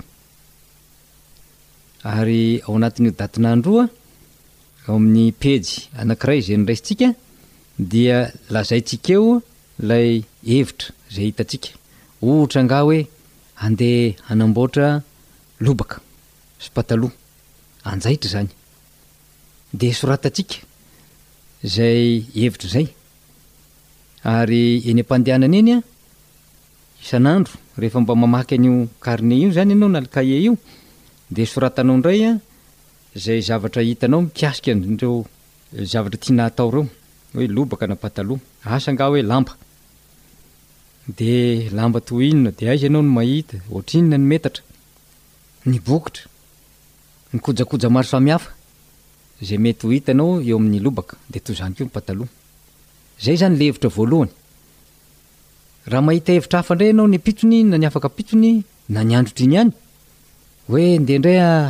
ary 2.03 2.61
ao 2.65 2.75
anatin'nyio 2.77 3.15
datinandro 3.19 3.71
oa 3.79 3.85
eo 4.87 4.95
amin'ny 4.95 5.31
pejy 5.35 5.89
anankiray 5.99 6.39
izyenyraintsika 6.39 7.07
dia 7.91 8.17
lazaitsikeo 8.55 9.41
lay 9.89 10.09
hevitra 10.49 10.89
zay 11.13 11.25
hitantsika 11.29 11.69
ohtra 12.29 12.59
angah 12.61 12.81
hoe 12.87 12.99
andeha 13.65 14.15
hanamboatra 14.27 14.87
lobaka 15.65 15.97
sopataloha 16.63 17.13
anjaitra 17.91 18.29
zany 18.33 18.49
de 19.79 19.89
soratantsika 19.99 20.55
zay 21.75 21.99
hevitra 22.39 22.67
zay 22.73 22.87
ary 24.37 24.63
eny 24.89 25.01
am-pandehanana 25.03 25.57
eny 25.61 25.71
a 25.75 25.77
isan'andro 27.05 27.53
rehefa 27.79 27.99
mba 28.03 28.13
mamaky 28.23 28.53
an'io 28.55 28.75
karnet 29.03 29.39
io 29.43 29.49
zany 29.57 29.69
ianao 29.73 29.89
na 29.91 29.99
alkahle 30.01 30.37
io 30.45 30.53
de 31.35 31.43
soratanao 31.51 31.95
indray 31.97 32.21
a 32.29 32.39
zay 33.17 33.41
zavatra 33.41 33.81
hitanao 33.81 34.21
mikiasikandreo 34.21 35.25
eh, 35.77 35.83
zavatra 35.85 36.19
tianahatao 36.21 36.71
reo 36.71 36.87
hoe 37.33 37.47
lobaka 37.47 37.87
na 37.87 37.95
pataloh 37.95 38.39
asa 38.63 38.93
nga 38.93 39.05
hoe 39.07 39.21
lamba 39.21 39.55
de 41.17 41.69
lamba 41.73 41.99
toinona 42.01 42.51
de 42.57 42.69
aizy 42.69 42.85
anao 42.89 43.01
no 43.01 43.11
mahita 43.17 43.57
oatrinnanetraktra 43.71 44.63
koakoamarosamihaf 47.43 48.45
zay 49.41 49.57
mety 49.57 49.87
ho 49.87 49.93
itanao 49.99 50.41
eo 50.47 50.57
amin'nylobaka 50.61 51.15
de 51.31 51.37
tozanykeo 51.45 51.87
patalo 51.95 52.25
zay 53.23 53.35
zany 53.41 53.55
le 53.59 53.65
eiraayrahamahitahevitra 53.69 56.57
hafandray 56.59 56.91
anao 56.93 57.07
ny 57.11 57.17
pitsony 57.25 57.59
na 57.69 57.75
ny 57.77 57.85
afaka 57.87 58.09
pitsony 58.09 58.51
na 58.89 58.99
nyandrotriny 59.03 59.57
any 59.57 59.71
hoe 60.69 60.87
ndendraya 60.99 61.47
ah, 61.57 61.65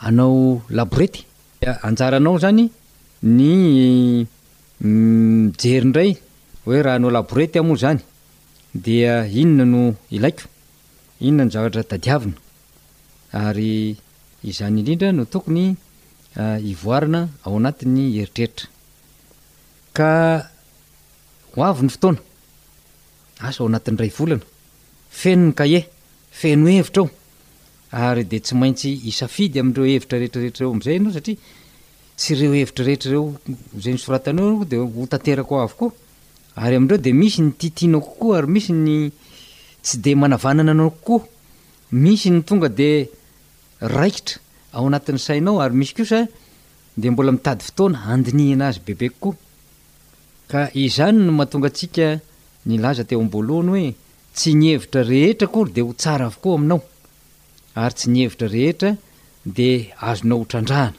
anao 0.00 0.60
laborety 0.70 1.24
anjaranao 1.82 2.38
zany 2.38 2.68
ny 3.22 4.26
mm, 4.80 5.46
jerindray 5.62 6.14
hoe 6.64 6.82
raha 6.82 6.96
anao 6.96 7.10
labrety 7.10 7.58
amoa 7.58 7.76
zany 7.76 8.00
dia 8.74 9.26
inona 9.26 9.64
no 9.64 9.94
ilaiko 10.10 10.44
inona 11.20 11.44
ny 11.44 11.50
zavatra 11.50 11.82
dadiavina 11.90 12.34
ary 13.32 13.96
izany 14.44 14.80
ilindra 14.80 15.12
no 15.12 15.24
tokony 15.24 15.74
ivoarana 16.72 17.28
ao 17.44 17.56
anatin'ny 17.56 18.18
eritreritra 18.20 18.68
ka 19.96 20.10
hoavy 21.54 21.82
ny 21.84 21.88
fotoana 21.90 22.20
asa 23.46 23.58
ao 23.62 23.66
anatin'n' 23.70 23.98
ray 24.00 24.12
volana 24.18 24.44
feno 25.10 25.42
ny 25.48 25.54
kalhie 25.58 25.80
feno 26.30 26.68
hevitra 26.68 27.02
ao 27.02 27.10
ary 27.90 28.24
de 28.26 28.38
tsy 28.40 28.54
maintsy 28.54 28.90
isafidy 29.06 29.58
amindreo 29.60 29.84
hevitra 29.86 30.18
rehetrarehetra 30.18 30.62
reo 30.64 30.72
am'zay 30.74 30.96
anao 30.96 31.12
satria 31.14 31.36
tsy 32.18 32.34
reo 32.40 32.52
hevitra 32.54 32.84
rehetrareo 32.84 33.22
zany 33.82 33.98
soratnao 33.98 34.64
de 34.64 34.76
hotteakakoaary 34.76 36.74
amndreo 36.76 36.98
de 36.98 37.12
misy 37.12 37.42
ny 37.42 37.52
titianao 37.58 38.00
kokoa 38.00 38.38
ary 38.38 38.46
misy 38.48 38.72
ny 38.72 39.10
tsy 39.82 39.96
de 40.02 40.10
anaana 40.12 40.70
anao 40.72 40.90
kokoa 40.90 41.28
mis 41.92 42.24
nytonga 42.26 42.68
de 42.68 43.08
aikitra 43.80 44.40
ao 44.72 44.86
anati'ny 44.86 45.18
sainao 45.18 45.60
ary 45.60 45.74
misy 45.74 45.94
kosa 45.94 46.26
de 46.96 47.10
mbola 47.10 47.32
mitady 47.32 47.64
toana 47.76 48.02
andinana 48.06 48.66
azybebe 48.68 49.08
kokoa 49.20 50.70
izanyno 50.74 51.32
mahatongatsika 51.32 52.20
nlazateoaboalohany 52.66 53.68
hoe 53.70 53.94
tsy 54.34 54.54
ny 54.54 54.66
hevitra 54.74 55.02
rehetra 55.02 55.46
ko 55.48 55.64
de 55.74 55.80
ho 55.80 55.92
tsara 55.94 56.26
avokoa 56.26 56.54
aminao 56.58 56.82
ary 57.82 57.94
tsy 57.94 58.06
nyhevitra 58.10 58.46
rehetra 58.56 58.90
de 59.56 59.68
azonao 60.08 60.38
hotrandrahana 60.40 60.96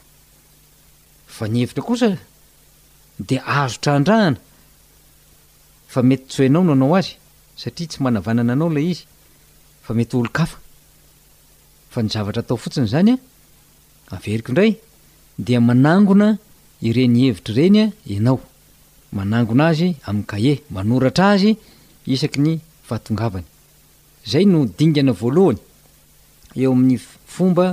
fa 1.36 1.44
ny 1.52 1.56
hevitra 1.60 1.82
kosa 1.88 2.10
de 3.28 3.36
azo 3.60 3.76
trandrahana 3.84 4.38
fa 5.92 6.00
mety 6.08 6.24
tsohinao 6.30 6.62
no 6.64 6.72
anao 6.74 6.94
azy 6.98 7.10
satria 7.60 7.86
tsy 7.90 7.98
manavanana 8.04 8.52
anao 8.54 8.70
lay 8.76 8.86
izy 8.92 9.04
fa 9.84 9.90
mety 9.98 10.14
olo-kafa 10.20 10.58
fa 11.92 11.98
ny 12.02 12.08
zavatra 12.12 12.42
atao 12.42 12.58
fotsiny 12.62 12.86
zany 12.94 13.12
a 13.16 13.20
averiko 14.16 14.48
indray 14.50 14.72
dia 15.46 15.58
manangona 15.68 16.28
ireny 16.88 17.16
hevitra 17.24 17.52
ireny 17.58 17.78
a 17.82 17.86
ianao 18.12 18.38
manangona 19.16 19.64
azy 19.72 19.88
amin' 20.08 20.26
kaie 20.30 20.54
manoratra 20.74 21.26
azy 21.34 21.50
isaky 22.14 22.38
ny 22.46 22.52
fahatongavany 22.86 23.46
zay 24.30 24.44
no 24.52 24.58
dingana 24.78 25.12
voalohany 25.20 25.60
eo 26.64 26.72
amin'ny 26.74 26.98
fomba 27.34 27.66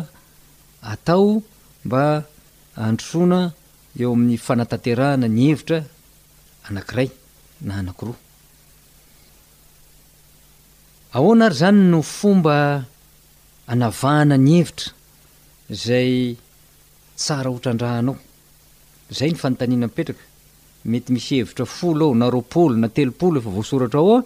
atao 0.93 1.31
mba 1.85 2.03
androsona 2.85 3.39
eo 4.01 4.09
amin'ny 4.15 4.37
fanatanterahana 4.47 5.27
ny 5.35 5.41
hevitra 5.49 5.79
anankiray 6.67 7.09
na 7.65 7.73
anakiroa 7.81 8.17
ahoana 11.17 11.43
ary 11.47 11.55
zany 11.61 11.81
no 11.93 11.99
fomba 12.19 12.55
anavahana 13.73 14.35
ny 14.45 14.51
hevitra 14.57 14.89
zay 15.85 16.11
tsara 17.21 17.49
otrandrahanao 17.55 18.15
zay 19.17 19.29
ny 19.31 19.37
fanontanina 19.41 19.85
mipetraka 19.87 20.25
mety 20.91 21.09
misy 21.15 21.33
hevitra 21.39 21.65
folo 21.77 22.03
ao 22.07 22.15
na 22.21 22.25
roapaolo 22.33 22.75
na 22.83 22.89
telopolo 22.95 23.35
efa 23.41 23.51
voasoratra 23.55 23.99
ao 24.05 24.13
a 24.17 24.21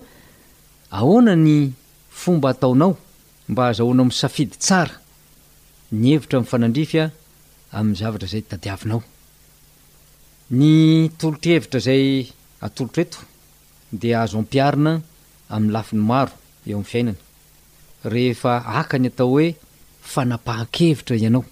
ahoana 0.99 1.31
ny 1.47 1.55
fomba 2.21 2.47
ataonao 2.53 2.93
mba 3.51 3.63
azahoanao 3.69 4.05
amisafidy 4.05 4.55
tsara 4.63 4.95
ny 5.99 6.03
hevitra 6.11 6.35
am' 6.39 6.49
fanandrifya 6.51 7.03
amin'ny 7.77 7.97
zavatra 7.99 8.27
zay 8.31 8.43
tadiavinao 8.49 9.01
ny 10.57 10.67
tolotrhevitra 11.19 11.79
zay 11.85 12.03
atolotraeto 12.65 13.17
de 13.99 14.09
azo 14.21 14.35
ampiarina 14.41 14.91
amn'y 15.53 15.73
lafin'ny 15.75 16.05
maro 16.09 16.33
eo 16.69 16.75
ami'ny 16.77 16.89
fiainana 16.91 17.15
rehefa 18.13 18.53
aka 18.81 18.95
ny 19.01 19.07
atao 19.09 19.29
hoe 19.33 19.47
fanapahakevitra 20.13 21.13
ianao 21.21 21.43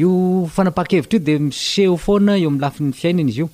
io 0.00 0.10
fanapaha-kevitra 0.56 1.16
io 1.18 1.24
de 1.26 1.34
miseho 1.46 1.96
foana 2.04 2.32
eo 2.40 2.48
ami'ny 2.48 2.60
lafin'ny 2.64 2.92
fiainana 3.00 3.30
izy 3.30 3.40
io 3.44 3.50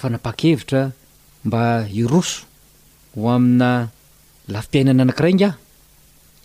fanapaha-khevitra 0.00 0.80
mba 1.46 1.62
iroso 2.00 2.38
ho 3.14 3.30
amina 3.36 3.68
lafi-piainana 4.52 5.02
anakiraingyah 5.06 5.54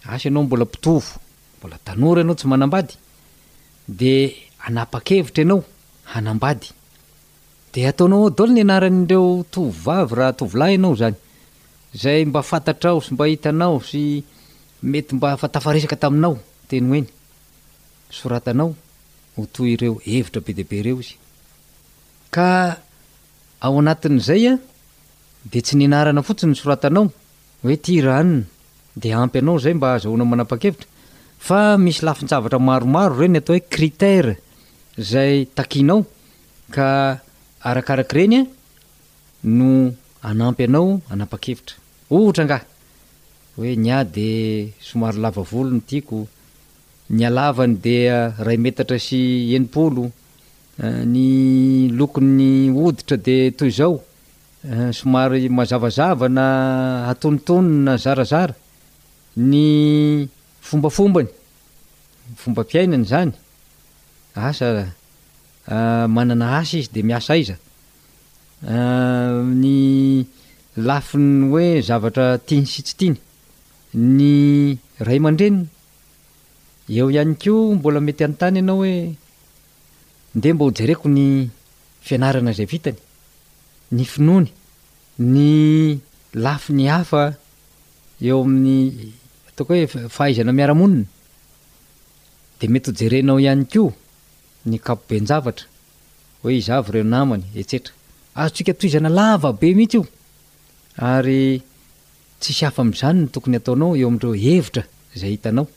asa 0.08 0.28
ianao 0.30 0.44
mbola 0.44 0.66
pitovo 0.66 1.04
mbola 1.60 1.78
tanora 1.86 2.22
anao 2.22 2.36
tsy 2.36 2.48
manambady 2.48 2.94
de 3.88 4.36
anapa-kevitra 4.66 5.42
anao 5.44 5.64
hanambady 6.06 6.70
de 7.74 7.88
ataonao 7.88 8.30
daolo 8.30 8.52
ny 8.54 8.62
anarany 8.62 8.98
ndreo 9.02 9.44
tovivavy 9.52 10.16
raha 10.16 10.34
tovolahy 10.34 10.74
ianao 10.76 10.96
zany 10.96 11.16
zay 11.94 12.26
mba 12.26 12.42
fantatrao 12.44 13.02
sy 13.02 13.14
mba 13.14 13.26
hitanao 13.26 13.82
sy 13.82 14.24
mety 14.84 15.16
mba 15.16 15.32
afatafaresaka 15.32 15.96
taminao 15.96 16.40
teny 16.68 16.88
hoeny 16.90 17.08
soratanao 18.10 18.76
o 19.38 19.46
toy 19.46 19.76
reo 19.76 19.96
hevitra 20.04 20.42
be 20.42 20.54
debe 20.54 20.82
reo 20.82 20.98
izy 21.00 21.16
ka 22.32 22.78
ao 23.62 23.80
anatin'zay 23.80 24.48
a 24.50 24.54
de 25.46 25.62
tsy 25.62 25.78
nianarana 25.78 26.24
fotsiny 26.26 26.56
soratanao 26.56 27.12
hoe 27.62 27.78
ty 27.78 28.02
ranony 28.02 28.46
de 28.94 29.12
ampy 29.14 29.38
anao 29.40 29.60
zay 29.60 29.74
mba 29.74 29.94
azahoana 29.94 30.24
manapa-kevitra 30.26 30.88
fa 31.40 31.78
misy 31.80 32.04
lafintsavatra 32.06 32.60
maromaro 32.60 33.14
reny 33.20 33.38
atao 33.40 33.56
hoe 33.56 33.64
critere 33.74 34.34
zay 35.10 35.46
takianao 35.58 36.06
ka 36.74 37.20
arakarak' 37.64 38.14
reny 38.18 38.36
a 38.36 38.46
no 39.42 39.94
anampy 40.30 40.64
anao 40.68 41.00
anapa-kevitra 41.14 41.76
ohitra 42.14 42.44
anga 42.44 42.60
hoe 43.58 43.76
nya 43.78 44.04
de 44.04 44.30
somary 44.88 45.18
lava 45.24 45.42
volony 45.52 45.82
tiako 45.88 46.18
ny 47.16 47.24
alavany 47.30 47.76
dea 47.84 48.36
ray 48.46 48.58
metatra 48.58 48.98
sy 49.00 49.20
enimpolo 49.56 50.06
eh, 50.84 51.04
ny 51.14 51.28
lokony 51.98 52.70
oditra 52.86 53.16
de 53.26 53.36
toy 53.58 53.72
zao 53.78 53.96
eh, 54.68 54.92
somary 54.92 55.48
mazavazava 55.50 56.28
na 56.30 56.46
hatonotonona 57.08 57.96
zarazara 57.98 58.56
ny 59.38 60.28
fombafombany 60.62 61.30
fombam-piainany 62.38 63.06
zany 63.06 63.34
asa 64.36 64.88
ah, 65.68 66.08
manana 66.08 66.58
asa 66.60 66.78
izy 66.78 66.90
de 66.92 67.04
miasa 67.04 67.36
iza 67.38 67.56
ah, 68.68 69.42
ny 69.44 70.26
lafi 70.78 71.18
ny 71.18 71.50
hoe 71.50 71.82
zavatra 71.82 72.38
tiany 72.40 72.66
sitsitiany 72.66 73.18
ny 73.94 74.78
ray 75.00 75.20
man-dreny 75.20 75.68
eo 76.90 77.10
ihany 77.10 77.36
keo 77.40 77.74
mbola 77.76 78.02
mety 78.02 78.24
any-tany 78.24 78.58
ianao 78.58 78.78
hoe 78.84 79.16
ndeha 80.36 80.54
mba 80.56 80.66
ho 80.66 80.72
jereko 80.76 81.08
ny 81.10 81.50
fianarana 82.02 82.52
zay 82.52 82.66
vitany 82.66 83.00
ny 83.94 84.04
finoany 84.04 84.52
ny 85.20 86.02
lafi 86.34 86.74
ny 86.74 86.86
hafa 86.88 87.34
eo 88.22 88.44
amin'ny 88.44 89.16
toko 89.56 89.74
hoe 89.76 89.88
fahaizana 90.10 90.52
miaramonina 90.54 91.06
de 92.60 92.68
mety 92.68 92.90
hojerenao 92.94 93.40
ihany 93.40 93.66
ko 93.72 93.94
ny 94.70 94.78
kapobe 94.86 95.20
njavatra 95.22 95.66
hoe 96.42 96.56
izavy 96.60 96.92
reo 96.94 97.04
namany 97.04 97.44
etsetra 97.60 97.94
atsika 98.34 98.74
toizana 98.74 99.10
lava 99.10 99.52
be 99.54 99.74
mihitsy 99.74 99.98
io 99.98 100.04
ary 100.96 101.62
tsisy 102.40 102.66
afa 102.66 102.82
am'zany 102.82 103.18
ny 103.24 103.28
tokony 103.34 103.56
ataonao 103.58 103.96
eo 104.00 104.08
amn'dreo 104.12 104.34
hevitra 104.46 104.84
zay 105.20 105.32
hitanao 105.36 105.68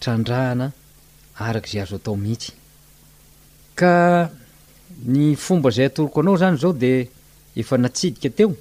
trandrahana 0.00 0.66
arak' 1.46 1.68
izay 1.68 1.82
azo 1.82 1.96
atao 1.98 2.16
mihitsy 2.16 2.50
ka 3.78 3.90
ny 5.14 5.34
fomba 5.36 5.70
zay 5.76 5.86
atoroko 5.88 6.20
anao 6.20 6.36
zany 6.42 6.56
zao 6.62 6.72
de 6.72 7.08
efa 7.56 7.74
natsidika 7.78 8.28
teo 8.38 8.54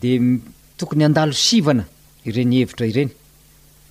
de 0.00 0.40
tokony 0.78 1.04
an-dalo 1.04 1.32
sivana 1.32 1.84
ireny 2.28 2.52
hevitra 2.60 2.86
ireny 2.86 3.10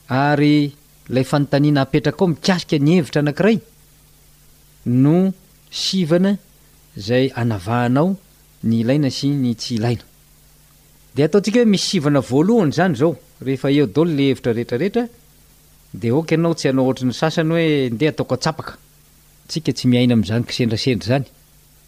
ary 0.10 0.74
lay 1.10 1.24
fanotanina 1.24 1.82
apetraka 1.86 2.20
ao 2.22 2.28
mikasika 2.30 2.78
ny 2.80 2.90
hevitra 2.96 3.20
anakiray 3.20 3.58
no 4.86 5.34
sivana 5.72 6.38
zay 6.98 7.30
anavhanao 7.36 8.16
ny 8.64 8.84
laina 8.84 9.10
sy 9.10 9.28
ny 9.34 9.54
tsy 9.56 9.76
ilaina 9.78 10.04
de 11.16 11.24
ataontsika 11.24 11.60
hoe 11.60 11.66
misy 11.70 11.88
sivana 11.90 12.20
voalohany 12.22 12.72
zany 12.72 12.96
zao 12.96 13.18
rehefaeodalo 13.42 14.12
le 14.16 14.30
evitrareetrareetra 14.30 15.04
deoka 15.94 16.36
anao 16.36 16.54
tsy 16.54 16.68
anao 16.70 16.86
ohatrny 16.86 17.14
sasany 17.14 17.50
hoe 17.50 17.90
ndeh 17.90 18.10
ataok 18.10 18.38
sakatsika 18.44 19.74
tsy 19.74 19.88
miaina 19.88 20.14
am'zanyksendraendr 20.14 21.06
zny 21.08 21.26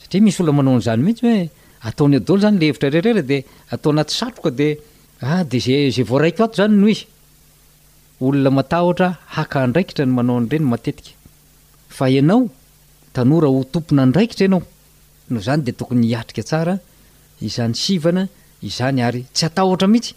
satia 0.01 0.21
misy 0.21 0.41
ola 0.43 0.51
manao 0.51 0.77
nyzany 0.77 1.01
mihitsy 1.05 1.25
hhoe 1.25 1.49
ataoneodlo 1.85 2.37
zany 2.41 2.57
le 2.59 2.65
evitra 2.71 2.89
retraretra 2.89 3.21
de 3.23 3.45
atoanaty 3.69 4.13
satroka 4.13 4.51
de 4.51 4.77
ah, 5.21 5.43
de 5.43 5.59
za 5.59 5.91
zavoaraiko 6.01 6.43
ato 6.43 6.55
zany 6.65 6.73
noh 6.81 6.89
iz 6.97 7.01
olona 8.25 8.49
matahotra 8.55 9.09
haka 9.37 9.57
andraikitra 9.65 10.05
ny 10.07 10.13
manao 10.17 10.37
anyireny 10.41 10.65
matetika 10.71 11.11
fa 11.97 12.05
ianao 12.15 12.41
tanora 13.15 13.47
ho 13.53 13.59
tompona 13.73 14.01
andraikitra 14.07 14.45
ienao 14.47 14.63
noho 15.29 15.41
zany 15.47 15.63
de 15.67 15.71
tokony 15.79 16.05
hiatrika 16.11 16.43
tsara 16.49 16.73
izany 17.47 17.75
sivana 17.83 18.23
izany 18.69 18.99
ary 19.07 19.21
tsy 19.35 19.43
atahotra 19.49 19.87
mihitsy 19.93 20.13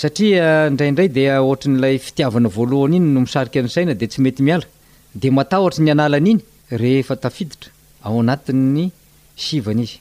satria 0.00 0.44
eh, 0.64 0.70
indraindray 0.70 1.08
de 1.16 1.24
ohatra 1.44 1.68
n'ilay 1.72 1.96
fitiavana 2.06 2.48
voalohany 2.56 2.96
iny 3.00 3.06
no 3.14 3.20
misarika 3.26 3.56
any 3.62 3.68
saina 3.76 3.92
de 4.00 4.06
tsy 4.10 4.18
mety 4.24 4.40
miala 4.48 4.64
de 5.20 5.28
matahotra 5.36 5.80
ny 5.84 5.90
analana 5.96 6.26
iny 6.32 6.40
rehefa 6.82 7.14
tafiditra 7.24 7.68
ao 8.06 8.14
anatin''ny 8.22 8.82
sivana 9.44 9.82
izy 9.86 9.98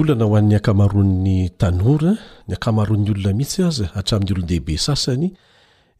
olana 0.00 0.24
ho 0.24 0.34
an'ny 0.36 0.54
akamaron'ny 0.56 1.50
tanora 1.58 2.12
ny 2.48 2.54
ankamaron'ny 2.56 3.10
olona 3.12 3.32
mihitsy 3.36 3.60
azy 3.66 3.84
atramin'ny 3.98 4.32
olony 4.32 4.46
dehibe 4.48 4.76
sasany 4.84 5.26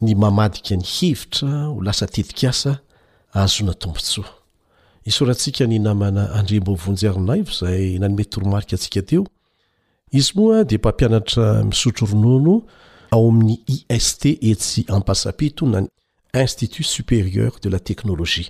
ny 0.02 0.14
mamadika 0.16 0.76
ny 0.76 0.84
hevitra 0.92 1.50
ho 1.68 1.80
lasa 1.84 2.06
tetik 2.08 2.40
asa 2.48 2.78
azona 3.40 3.74
tombontsoa 3.74 4.24
isorantsika 5.10 5.66
ny 5.66 5.78
namana 5.84 6.24
andrem-bo 6.38 6.74
vonjerina 6.84 7.34
ivo 7.42 7.52
zay 7.60 7.98
na 8.00 8.08
nymety 8.08 8.30
toromarika 8.32 8.76
atsika 8.80 9.02
teo 9.04 9.26
izy 10.12 10.32
moa 10.34 10.64
de 10.64 10.76
mpampianatra 10.80 11.60
misotro 11.64 12.06
ronono 12.12 12.62
ao 13.12 13.28
amin'ny 13.28 13.58
ist 13.96 14.24
etsy 14.26 14.84
ampasapito 14.88 15.66
nay 15.68 15.84
institut 16.44 16.86
supérieur 16.86 17.52
de 17.62 17.68
la 17.70 17.78
teknologie 17.88 18.48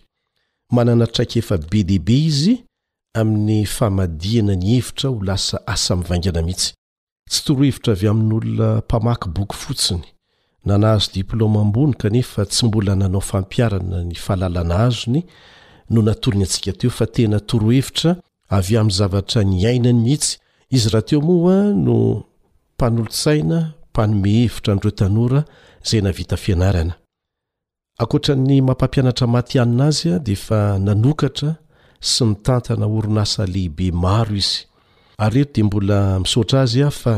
manana 0.71 1.07
traiky 1.11 1.39
efa 1.43 1.59
b 1.59 1.83
dib 1.85 2.09
izy 2.09 2.59
amin'ny 3.15 3.65
famadiana 3.67 4.55
ny 4.57 4.67
hevitra 4.77 5.09
ho 5.11 5.21
lasa 5.29 5.57
asamivaingana 5.73 6.43
mihitsy 6.47 6.73
tsy 7.31 7.41
torohevitra 7.45 7.91
avy 7.95 8.07
amin'olona 8.11 8.79
mpamaky 8.87 9.29
boky 9.37 9.57
fotsiny 9.63 10.05
nanahazo 10.67 11.09
diplôma 11.15 11.61
ambony 11.65 11.95
kanefa 12.01 12.43
tsy 12.53 12.67
mbola 12.67 12.93
nanao 13.01 13.21
fampiarana 13.31 13.99
ny 14.09 14.15
fahalalana 14.25 14.77
azony 14.87 15.21
no 15.93 16.01
natolona 16.07 16.45
atsikaeofatenatoreviraa 16.47 18.13
a'n 18.59 18.91
zavatra 18.99 19.41
ny 19.53 19.67
ainany 19.71 20.01
mihitsy 20.05 20.31
izy 20.77 20.89
raha 20.95 21.03
teo 21.09 21.21
moaa 21.29 21.65
no 21.85 21.97
mpanolotsaina 22.75 23.59
mpanomehevitra 23.91 24.71
androotanora 24.75 25.41
zay 25.89 26.01
navitafianaranaatany 26.07 28.53
mampampianatra 28.69 29.27
maty 29.35 29.55
anina 29.63 29.85
azya 29.91 30.19
defa 30.29 30.59
nanokatra 30.87 31.51
sy 32.01 32.25
mitantana 32.25 32.87
orinasa 32.89 33.47
lehibe 33.47 33.91
maro 33.93 34.35
izy 34.35 34.67
ary 35.21 35.41
heto 35.41 35.53
dia 35.55 35.65
mbola 35.65 35.99
misaotra 36.21 36.61
azy 36.65 36.83
aho 36.83 36.91
fa 36.91 37.15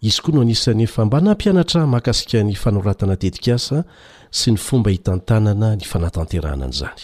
izy 0.00 0.20
koa 0.22 0.34
no 0.34 0.40
anisany 0.42 0.82
efa 0.82 1.04
mba 1.04 1.20
nampianatra 1.20 1.86
maka 1.86 2.12
sika 2.12 2.42
ny 2.44 2.54
fanoratana 2.54 3.16
tetika 3.16 3.54
asa 3.54 3.84
sy 4.30 4.50
ny 4.52 4.56
fomba 4.58 4.90
hitantànana 4.90 5.76
ny 5.76 5.84
fanatanterananaizany 5.90 7.02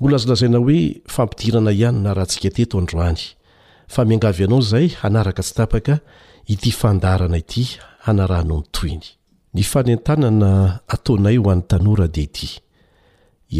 mbola 0.00 0.16
azo 0.16 0.28
lazaina 0.28 0.58
hoe 0.58 1.00
fampidirana 1.14 1.72
ihany 1.72 1.98
na 2.02 2.14
rahantsika 2.14 2.50
teto 2.50 2.78
androany 2.78 3.20
fa 3.88 4.04
miangavy 4.04 4.44
anao 4.44 4.58
izay 4.60 4.86
hanaraka 5.02 5.42
tsy 5.42 5.54
tapaka 5.56 5.96
ity 6.52 6.70
fandarana 6.70 7.36
ity 7.38 7.64
hanaranao 8.04 8.60
nitoyny 8.60 9.04
ny 9.54 9.60
anntanana 9.94 10.80
ataonay 10.88 11.38
o 11.38 11.48
an'y 11.50 11.64
tanora 11.68 12.08
dia 12.08 12.24
ity 12.24 12.48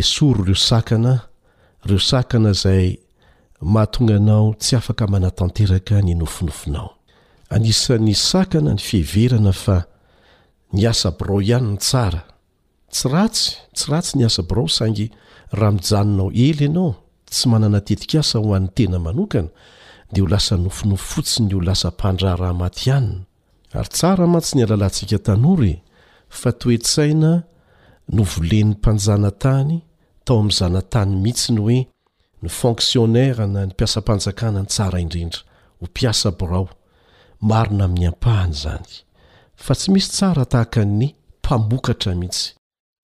esoro 0.01 0.45
reo 0.45 0.55
sakana 0.57 1.25
reo 1.85 1.99
sakana 1.99 2.53
zay 2.53 2.99
mahatonganao 3.61 4.55
tsy 4.59 4.77
afaka 4.77 5.07
manatanteraka 5.07 6.03
ny 6.03 6.15
nofinofinao 6.15 6.91
aisan'ny 7.55 8.15
aana 8.39 8.73
ny 8.75 8.81
fieveana 8.89 9.53
ny 10.73 10.89
asabrohnats 10.93 11.91
ytsy 12.93 13.09
ratsy 13.91 14.13
ny 14.19 14.23
aaaanaoey 14.29 16.53
anao 16.67 16.91
tsy 17.31 17.45
mananatetikasa 17.51 18.37
hoan'nytena 18.39 18.99
nona 18.99 19.43
de 20.13 20.19
ho 20.21 20.27
lasa 20.33 20.55
nofinofo 20.57 21.05
fotsn 21.15 21.47
olanyatsy 21.57 22.91
ny 24.57 24.61
alalatsika 24.67 25.19
fa 26.41 26.51
toesaina 26.53 27.31
no 28.15 28.23
volen'ny 28.33 28.73
mpanjanatany 28.77 29.79
tao 30.25 30.39
amin'nzanatany 30.41 31.13
mihitsy 31.23 31.53
ny 31.53 31.61
hoe 31.61 31.81
ny 32.43 32.49
fonktionnaira 32.61 33.45
na 33.53 33.61
ny 33.67 33.73
mpiasam-panjakana 33.73 34.61
ny 34.63 34.69
tsara 34.73 34.99
indrindra 35.05 35.41
ho 35.81 35.87
mpiasa 35.91 36.29
brao 36.41 36.67
marona 37.49 37.85
amin'ny 37.91 38.07
ampahany 38.13 38.55
zany 38.63 38.89
fa 39.65 39.73
tsy 39.79 39.89
misy 39.93 40.11
tsara 40.17 40.45
tahaka 40.53 40.81
ny 40.99 41.07
mpamokatra 41.41 42.13
mihitsy 42.21 42.45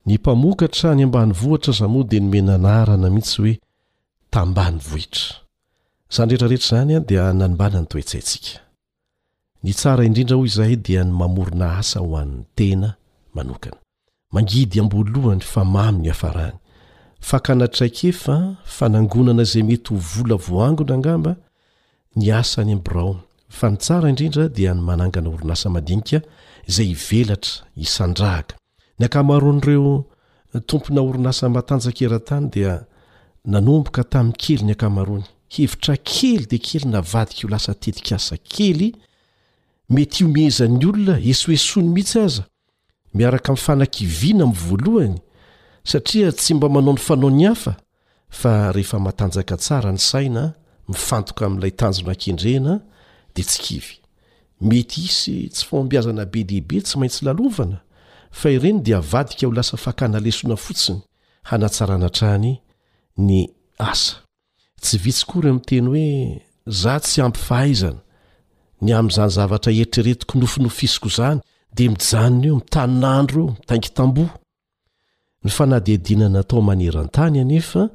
ny 0.06 0.14
mpamokatra 0.20 0.90
ny 0.96 1.02
ambany 1.06 1.32
vohitra 1.40 1.72
zamoa 1.80 2.04
di 2.10 2.18
no 2.22 2.28
menanarana 2.32 3.08
mihitsy 3.16 3.38
hoe 3.42 3.54
tambany 4.34 4.78
vohitra 4.88 5.24
zany 6.14 6.32
rehetrarehetra 6.34 6.68
zany 6.78 6.92
a 6.96 7.00
dia 7.08 7.24
nanombanany 7.38 7.86
toetsaintsika 7.90 8.52
ny 9.66 9.70
tsara 9.78 10.02
indrindra 10.08 10.36
hoy 10.38 10.46
izaay 10.50 10.74
dia 10.86 11.02
ny 11.02 11.10
mamorona 11.20 11.66
asa 11.82 11.98
ho 12.04 12.10
an'ny 12.22 12.42
tena 12.56 12.88
manokana 13.36 13.78
mangidy 14.34 14.76
ambalohany 14.82 15.42
fa 15.52 15.62
mamy 15.74 15.98
ny 16.06 16.10
hafaraany 16.14 16.58
fa 17.20 17.40
ka 17.40 17.54
natraikefa 17.54 18.56
fanangonana 18.64 19.44
zay 19.44 19.62
mety 19.62 19.94
ho 19.94 19.96
vola 19.98 20.34
voangona 20.36 20.94
angamba 20.94 21.36
ny 22.16 22.30
asanybr 22.34 23.16
d 24.54 24.68
aganaornaiayeaion' 24.70 26.24
ireo 29.66 30.04
tompona 30.66 31.00
orinasa 31.08 31.48
matanjakerantany 31.56 32.46
dia 32.54 32.84
nanomboka 33.44 34.04
tamin'ny 34.04 34.36
kely 34.42 34.62
ny 34.64 34.70
ankamarony 34.72 35.24
hevitra 35.54 35.96
kely 35.96 36.46
de 36.48 36.58
kely 36.58 36.86
navadika 36.86 37.46
o 37.46 37.50
lasa 37.50 37.74
tetik 37.74 38.12
asa 38.12 38.36
kely 38.36 38.92
mety 39.90 40.24
io 40.24 40.30
mihezan'ny 40.30 40.86
olona 40.86 41.18
esoesony 41.30 41.88
mihitsy 41.92 42.18
aza 42.20 42.42
miaraka 43.14 43.52
fana-kiviana 43.56 44.44
aminy 44.44 44.60
voalohany 44.66 45.18
satria 45.90 46.32
tsy 46.32 46.54
mba 46.54 46.68
manao 46.68 46.92
ny 46.92 46.98
fanao 47.00 47.30
ny 47.32 47.44
hafa 47.48 47.72
fa 48.30 48.72
rehefa 48.76 48.98
mahatanjaka 49.00 49.56
tsara 49.56 49.92
ny 49.92 49.98
saina 49.98 50.42
mifantoka 50.88 51.42
amin'ilay 51.46 51.72
tanjona 51.80 52.10
an-kendrena 52.12 52.72
dia 53.34 53.44
tsy 53.44 53.60
kivy 53.66 53.94
mety 54.60 55.00
isy 55.08 55.48
tsy 55.52 55.64
fombiazana 55.66 56.24
be 56.28 56.44
deibe 56.44 56.78
tsy 56.84 56.98
maintsy 57.00 57.24
lalovana 57.24 57.80
fa 58.30 58.50
ireny 58.52 58.80
dia 58.84 59.00
vadika 59.00 59.46
ho 59.46 59.52
lasa 59.52 59.76
fakana 59.80 60.18
lesona 60.20 60.56
fotsiny 60.56 61.00
hanatsaranatrany 61.48 62.52
ny 63.16 63.40
asa 63.78 64.16
tsy 64.80 64.98
vitsy 65.04 65.24
kory 65.26 65.48
ami'teny 65.48 65.86
hoe 65.86 66.08
za 66.82 66.98
tsy 67.00 67.20
ampifahaizana 67.24 67.98
ny 68.84 68.92
amin'n'izany 68.94 69.32
zavatra 69.38 69.72
eritreretiko 69.72 70.36
nofinofisoko 70.38 71.08
izany 71.12 71.40
dia 71.76 71.88
mijanona 71.90 72.46
eo 72.48 72.56
mitaninandro 72.62 73.42
mitaingy 73.60 73.88
tambo 73.94 74.24
fanadiidinanatao 75.48 76.60
manerantany 76.62 77.40
anefa 77.40 77.88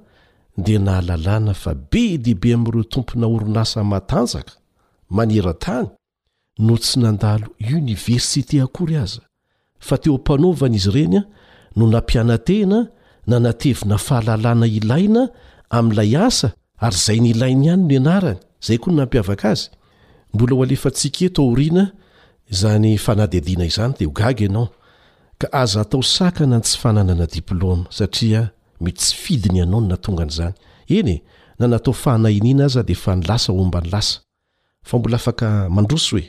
dea 0.57 0.79
nahalalàna 0.79 1.53
fa 1.53 1.73
be 1.91 2.17
deibe 2.17 2.53
amin'ireo 2.53 2.83
tompona 2.93 3.27
oronasa 3.35 3.83
matanjaka 3.91 4.53
manerantany 5.17 5.87
no 6.65 6.73
tsy 6.81 6.95
nandalo 7.03 7.47
oniversité 7.77 8.57
akory 8.65 8.95
aza 9.03 9.21
fa 9.87 9.95
teo 10.01 10.13
ampanaovana 10.17 10.75
izy 10.79 10.89
ireny 10.91 11.15
a 11.19 11.23
no 11.77 11.85
nampianantena 11.93 12.79
nanatevina 13.29 13.97
fahalalàna 14.07 14.65
ilaina 14.77 15.21
amin'ilay 15.77 16.11
asa 16.27 16.47
ary 16.85 16.95
zay 17.05 17.17
nyilaina 17.23 17.63
ihany 17.65 17.81
no 17.85 17.91
ianarany 17.95 18.39
zay 18.65 18.77
koa 18.81 18.91
no 18.93 18.97
nampiavaka 18.99 19.47
azy 19.53 19.67
mbola 20.33 20.53
hoalefatsiketo 20.59 21.41
oriana 21.51 21.83
zany 22.59 22.89
fanadiadiana 23.05 23.65
izany 23.71 23.93
de 23.99 24.05
ogaga 24.11 24.45
anao 24.49 24.67
aza 25.51 25.81
atao 25.81 26.03
sakana 26.03 26.55
n 26.57 26.61
tsy 26.61 26.79
fananana 26.79 27.25
diplôma 27.25 27.87
satria 27.89 28.51
mety 28.81 29.01
sy 29.03 29.15
fidiny 29.15 29.57
e, 29.59 29.59
e, 29.59 29.63
anao 29.65 29.81
no 29.81 29.87
natongan'zany 29.87 30.53
eny 30.97 31.21
nanatao 31.59 31.93
a 31.93 32.17
aza 32.65 32.83
defa 32.83 33.15
labnmblad 33.15 33.95
oe 36.13 36.23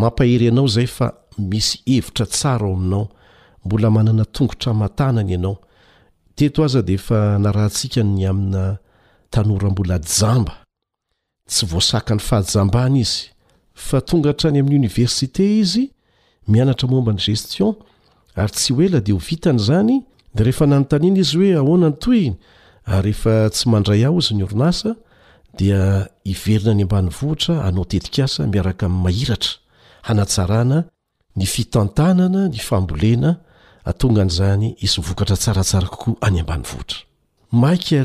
mampaheryanao 0.00 0.66
zay 0.68 0.86
fa 0.86 1.06
misy 1.38 1.78
hevitra 1.86 2.26
tsara 2.26 2.66
ao 2.66 2.74
aminao 2.74 3.08
mbola 3.64 3.90
manana 3.90 4.24
tongotra 4.24 4.72
matanany 4.74 5.32
ianao 5.32 5.60
teto 6.34 6.64
aza 6.64 6.82
de 6.82 6.94
efa 6.94 7.38
na 7.38 7.50
raha 7.52 7.66
ntsika 7.68 8.02
ny 8.02 8.28
amina 8.28 8.78
tanora 9.30 9.70
mbola 9.70 9.98
jamba 9.98 10.52
tsy 11.48 11.66
voasakany 11.66 12.18
fahaamby 12.20 13.00
izy 13.00 13.28
fa 13.74 14.00
tonga 14.00 14.32
trany 14.32 14.58
amin'nyoniversité 14.60 15.58
izy 15.60 15.92
mianatra 16.48 16.88
mombany 16.88 17.18
gestion 17.18 17.74
ary 18.36 18.52
tsy 18.54 18.72
hoela 18.74 19.00
di 19.00 19.12
ho 19.12 19.18
vitany 19.18 19.58
zany 19.58 19.94
de 20.34 20.42
rehefa 20.44 20.66
nanontaniana 20.66 21.18
izy 21.20 21.36
hoe 21.38 21.54
ahoanany 21.56 21.96
toyny 22.02 22.34
ry 22.86 23.00
rehefa 23.06 23.34
tsy 23.52 23.64
mandray 23.70 24.02
aho 24.06 24.18
izy 24.20 24.34
ny 24.38 24.44
orinasa 24.44 24.94
dia 25.58 26.06
iverina 26.24 26.70
any 26.70 26.82
ambany 26.82 27.08
vohitra 27.10 27.64
anao 27.66 27.84
tetik 27.84 28.18
asa 28.24 28.46
miaraka 28.46 28.88
mi'n 28.88 29.02
mahiratra 29.04 29.52
hanataana 30.06 30.78
ny 31.38 31.44
fitantanana 31.54 32.40
ny 32.52 32.58
fambolena 32.68 33.30
atongan'zany 33.90 34.68
izy 34.84 34.96
mivokatra 35.00 35.36
tsaratsara 35.42 35.86
kokoa 35.92 36.16
any 36.26 36.38
amban'ny 36.40 36.64
vohtra 36.70 37.00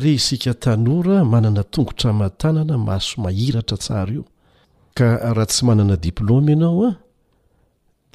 e 0.06 0.12
isikatanora 0.20 1.24
manana 1.24 1.62
tongotra 1.72 2.10
matanana 2.12 2.74
maso 2.88 3.14
mahiratra 3.24 3.76
tsara 3.84 4.12
io 4.18 4.24
kraha 4.96 5.44
tsy 5.50 5.62
mananadpô 5.64 6.24
aao 6.34 6.86
ah, 6.88 6.94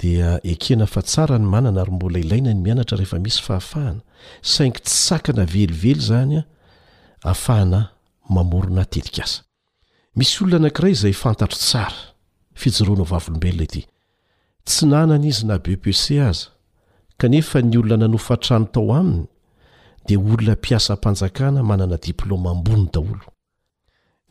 dia 0.02 0.42
ekena 0.42 0.86
fa 0.90 1.00
tsara 1.02 1.38
ny 1.38 1.46
manana 1.46 1.84
ro 1.86 1.92
mbola 1.94 2.18
ilaina 2.18 2.50
ny 2.50 2.58
mianatra 2.60 2.98
rehefa 2.98 3.18
misy 3.22 3.38
fahafahana 3.46 4.02
saingy 4.42 4.80
tsy 4.82 4.96
sakana 5.08 5.44
velively 5.46 5.94
zany 6.08 6.38
a 6.42 6.44
ahafahana 7.30 7.80
mamorona 8.34 8.84
tetika 8.92 9.22
aza 9.28 9.38
misy 10.16 10.34
olona 10.42 10.58
nankiray 10.64 10.92
izay 10.96 11.14
fantatro 11.22 11.58
tsara 11.66 12.00
fijoronao 12.60 13.06
vavolombelona 13.12 13.64
ity 13.68 13.82
tsy 14.68 14.82
nanany 14.90 15.26
izy 15.30 15.46
na 15.46 15.58
be 15.64 15.76
pc 15.76 16.02
aza 16.28 16.48
kanefa 17.16 17.62
ny 17.62 17.78
olona 17.78 17.96
nanofa 17.96 18.36
trano 18.42 18.66
tao 18.74 18.90
aminy 19.00 19.26
dia 20.06 20.18
olona 20.18 20.52
mpiasam-panjakana 20.58 21.62
manana 21.70 21.96
diplôma 21.96 22.50
ambony 22.50 22.88
daolo 22.92 23.24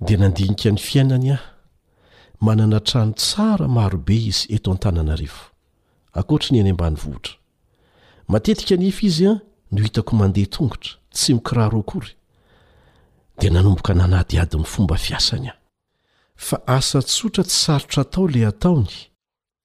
dia 0.06 0.18
nandinika 0.18 0.70
ny 0.72 0.78
fiainany 0.88 1.32
ahy 1.32 1.44
manana 2.44 2.80
trano 2.80 3.14
tsara 3.16 3.68
marobe 3.68 4.16
izy 4.32 4.52
eto 4.56 4.72
an-tanana 4.72 5.16
refo 5.16 5.51
akoatra 6.14 6.50
ny 6.54 6.60
any 6.62 6.70
ambany 6.72 6.96
vohitra 7.00 7.34
matetika 8.28 8.76
nyefa 8.78 9.06
izy 9.08 9.28
a 9.28 9.34
no 9.72 9.82
hitako 9.84 10.16
mandeha 10.16 10.48
tongotra 10.48 10.92
tsy 11.14 11.34
mikiraroakory 11.34 12.12
dia 13.40 13.50
nanomboka 13.52 13.94
nanadyadiny 13.94 14.64
fomba 14.66 14.98
fiasany 14.98 15.50
ah 15.50 15.58
fa 16.36 16.58
asa 16.68 17.02
tsotra 17.02 17.44
tsy 17.44 17.58
sarotra 17.66 18.04
atao 18.04 18.28
lay 18.28 18.46
ataony 18.48 18.94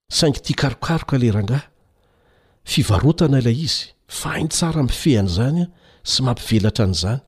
saingy 0.09 0.41
tia 0.41 0.57
karokaroka 0.57 1.19
lerangah 1.19 1.63
fivarotana 2.65 3.39
ilay 3.39 3.59
izy 3.67 3.87
fa 4.09 4.39
iny 4.39 4.49
tsara 4.49 4.83
mifehany 4.83 5.29
izany 5.31 5.61
an 5.63 5.71
sy 6.05 6.23
mampivelatra 6.23 6.85
an'izany 6.87 7.21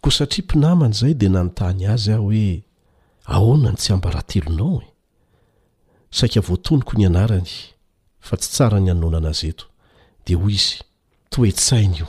koa 0.00 0.12
satria 0.16 0.44
mpinamany 0.44 0.92
izay 0.94 1.14
dia 1.14 1.30
nanontany 1.30 1.82
azy 1.94 2.12
ah 2.12 2.18
hoe 2.20 2.52
ahoana 3.34 3.70
ny 3.72 3.76
tsy 3.78 3.92
ambaratelonao 3.92 4.80
e 4.82 4.86
saika 6.18 6.40
voatoniko 6.46 6.92
ny 6.98 7.06
anarany 7.06 7.52
fa 8.26 8.34
tsy 8.36 8.48
tsara 8.54 8.78
ny 8.82 8.90
anonana 8.90 9.30
zeto 9.40 9.66
de 10.26 10.32
hoy 10.40 10.54
izy 10.54 10.78
toetsaina 11.32 11.96
io 12.00 12.06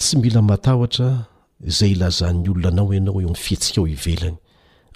tsy 0.00 0.14
mila 0.22 0.40
matahotra 0.50 1.08
izay 1.70 1.92
ilazan'ny 1.94 2.46
olona 2.52 2.68
anao 2.70 2.88
ianao 2.96 3.18
eo 3.22 3.30
mnifihetsika 3.32 3.78
ao 3.80 3.88
ivelany 3.94 4.38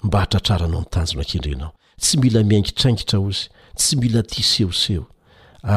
mba 0.05 0.17
hatratraranao 0.21 0.79
amiitanjonakendrenao 0.99 1.71
tsy 2.01 2.13
mila 2.21 2.39
miaingitraingitra 2.49 3.17
o 3.25 3.29
zy 3.35 3.41
tsy 3.81 3.93
mila 4.01 4.21
ti 4.29 4.41
sehoseho 4.51 5.05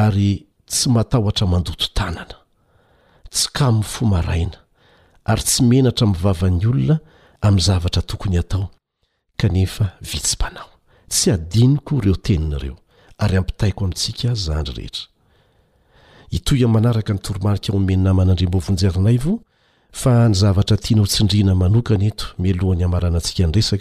ary 0.02 0.30
tsy 0.70 0.84
matahotra 0.94 1.44
mandoto 1.52 1.86
tanana 1.98 2.36
tsy 3.34 3.46
kamoy 3.56 3.82
fo 3.92 4.02
maraina 4.14 4.58
ary 5.30 5.42
tsy 5.48 5.60
menatra 5.70 6.04
mivavan'ny 6.10 6.64
olona 6.70 6.96
amin'ny 7.44 7.64
zavatra 7.68 8.02
tokony 8.10 8.36
hatao 8.40 8.64
kanefa 9.40 9.84
vitsim-panao 10.10 10.68
tsy 11.10 11.24
adiniko 11.36 11.92
ireo 11.98 12.16
teninareo 12.26 12.76
ary 13.18 13.36
ampitaiko 13.36 13.84
amintsika 13.84 14.34
zandry 14.34 14.74
rehetra 14.74 15.06
itoya 16.30 16.68
manaraka 16.68 17.12
ny 17.14 17.18
toromarika 17.18 17.72
omenna 17.72 18.14
manandrimba 18.14 18.58
vonjerinayvo 18.58 19.40
fa 19.92 20.28
ny 20.28 20.34
zavatra 20.34 20.76
tianatsindrina 20.76 21.54
manokana 21.54 22.04
eon'y 22.04 22.84
aananned 22.84 23.26
neen 23.38 23.62
sai 23.62 23.78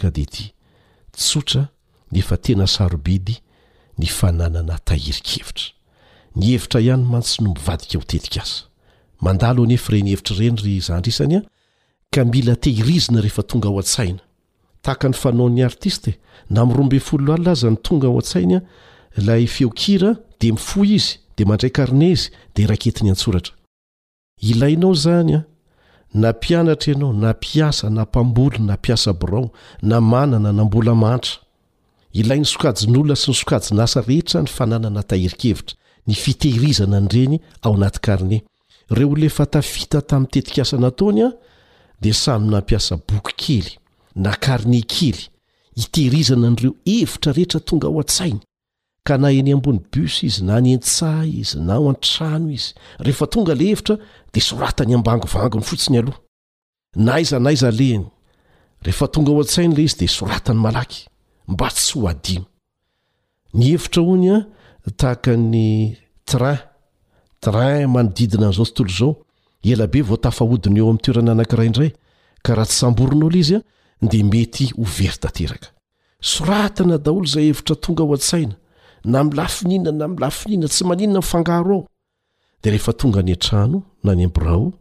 anahera 4.28 4.72
nyheira 6.38 6.78
ihanymantsy 6.80 7.38
no 7.42 7.52
mivadika 7.52 7.98
teanef 9.40 9.88
reny 9.92 10.10
hevitrren 10.10 10.58
y 10.64 10.82
isanya 11.08 11.40
ka 12.12 12.24
mila 12.24 12.56
tehirizina 12.56 13.20
rehefa 13.20 13.42
tonga 13.42 13.68
o 13.68 13.78
atsaina 13.80 14.20
tahaka 14.82 15.08
ny 15.08 15.14
fanaon'ny 15.14 15.64
artiste 15.64 16.18
na 16.50 16.64
mirombe 16.66 17.00
fol 17.00 17.22
lo 17.26 17.32
alla 17.34 17.50
aza 17.52 17.70
ny 17.70 17.76
tonga 17.76 18.06
ao 18.08 18.16
an-tsainy 18.18 18.56
a 18.56 18.60
lay 19.16 19.46
feokira 19.46 20.16
di 20.40 20.52
mifo 20.52 20.84
izy 20.84 21.18
dia 21.36 21.46
mandray 21.46 21.70
karne 21.70 22.10
izy 22.10 22.30
dia 22.54 22.66
raketi 22.66 23.04
ny 23.04 23.10
antsoratra 23.10 23.54
ilainao 24.40 24.94
zany 24.94 25.34
a 25.34 25.44
na 26.14 26.30
mpianatra 26.32 26.92
ianao 26.92 27.12
na 27.12 27.30
mpiasa 27.32 27.90
na 27.90 28.02
mpambolona 28.02 28.64
na 28.64 28.72
mpiasa 28.74 29.12
borao 29.12 29.50
na 29.82 30.00
manana 30.00 30.52
nambolamahntra 30.52 31.32
ilay 32.12 32.38
ny 32.38 32.44
sokajon'olona 32.44 33.16
sy 33.16 33.30
ny 33.30 33.34
sokajona 33.36 33.82
asa 33.82 34.00
rehetra 34.00 34.40
ny 34.42 34.46
fananana 34.48 35.02
taherikaevitra 35.02 35.76
ny 36.06 36.14
fitehirizana 36.14 36.96
any 36.96 37.06
ireny 37.06 37.40
ao 37.62 37.74
anaty 37.74 38.00
karne 38.00 38.42
ireo 38.90 39.10
ona 39.12 39.26
efa 39.26 39.46
tafita 39.46 40.02
tamin'tetik 40.02 40.58
asa 40.58 40.76
nataony 40.78 41.22
a 41.22 41.32
dia 42.00 42.14
samy 42.14 42.50
nampiasa 42.50 42.96
boky 42.96 43.32
kely 43.36 43.78
na 44.16 44.32
karne 44.36 44.82
kely 44.82 45.28
hitehirizana 45.76 46.48
an'ireo 46.48 46.74
hevitra 46.84 47.32
rehetra 47.32 47.60
tonga 47.60 47.86
ao 47.86 47.98
an-tsainy 48.00 48.40
ka 49.04 49.18
naheny 49.18 49.52
ambony 49.52 49.80
bus 49.92 50.22
izy 50.22 50.44
na 50.46 50.60
ny 50.62 50.76
entsaha 50.78 51.26
izy 51.26 51.58
na 51.58 51.74
o 51.82 51.90
antrano 51.90 52.46
izy 52.54 52.70
rehefa 53.02 53.26
tonga 53.26 53.54
la 53.54 53.64
evitra 53.72 53.96
de 54.32 54.40
soratany 54.48 54.94
ambangovangony 54.94 55.64
fotsiny 55.66 55.98
aohaia 56.02 57.72
izyde 59.86 60.06
sorany 60.08 60.66
alaky 60.70 61.00
mba 61.48 61.68
sy 61.70 61.98
nyaymanodidina 67.52 68.46
n'zao 68.54 68.64
tntozao 68.70 69.10
elabe 69.66 69.98
votafaodiny 70.10 70.78
eo 70.78 70.86
am'nytoerana 70.90 71.30
anakirandray 71.34 71.90
kahatabonl 72.44 73.34
izyadee 73.34 74.46
eyonadaolo 76.78 77.26
zay 77.34 77.46
evitra 77.52 77.74
tonga 77.82 78.04
oasaina 78.06 78.54
na 79.04 79.24
milafinina 79.24 79.92
na 79.92 80.08
milafinina 80.08 80.68
tsy 80.68 80.84
maninna 80.84 81.18
ifangaro 81.18 81.74
ao 81.74 81.86
de 82.62 82.70
rehefa 82.70 82.92
tonga 82.92 83.22
ny 83.22 83.32
atrano 83.32 83.82
na 84.04 84.14
ny 84.14 84.24
amrao 84.24 84.72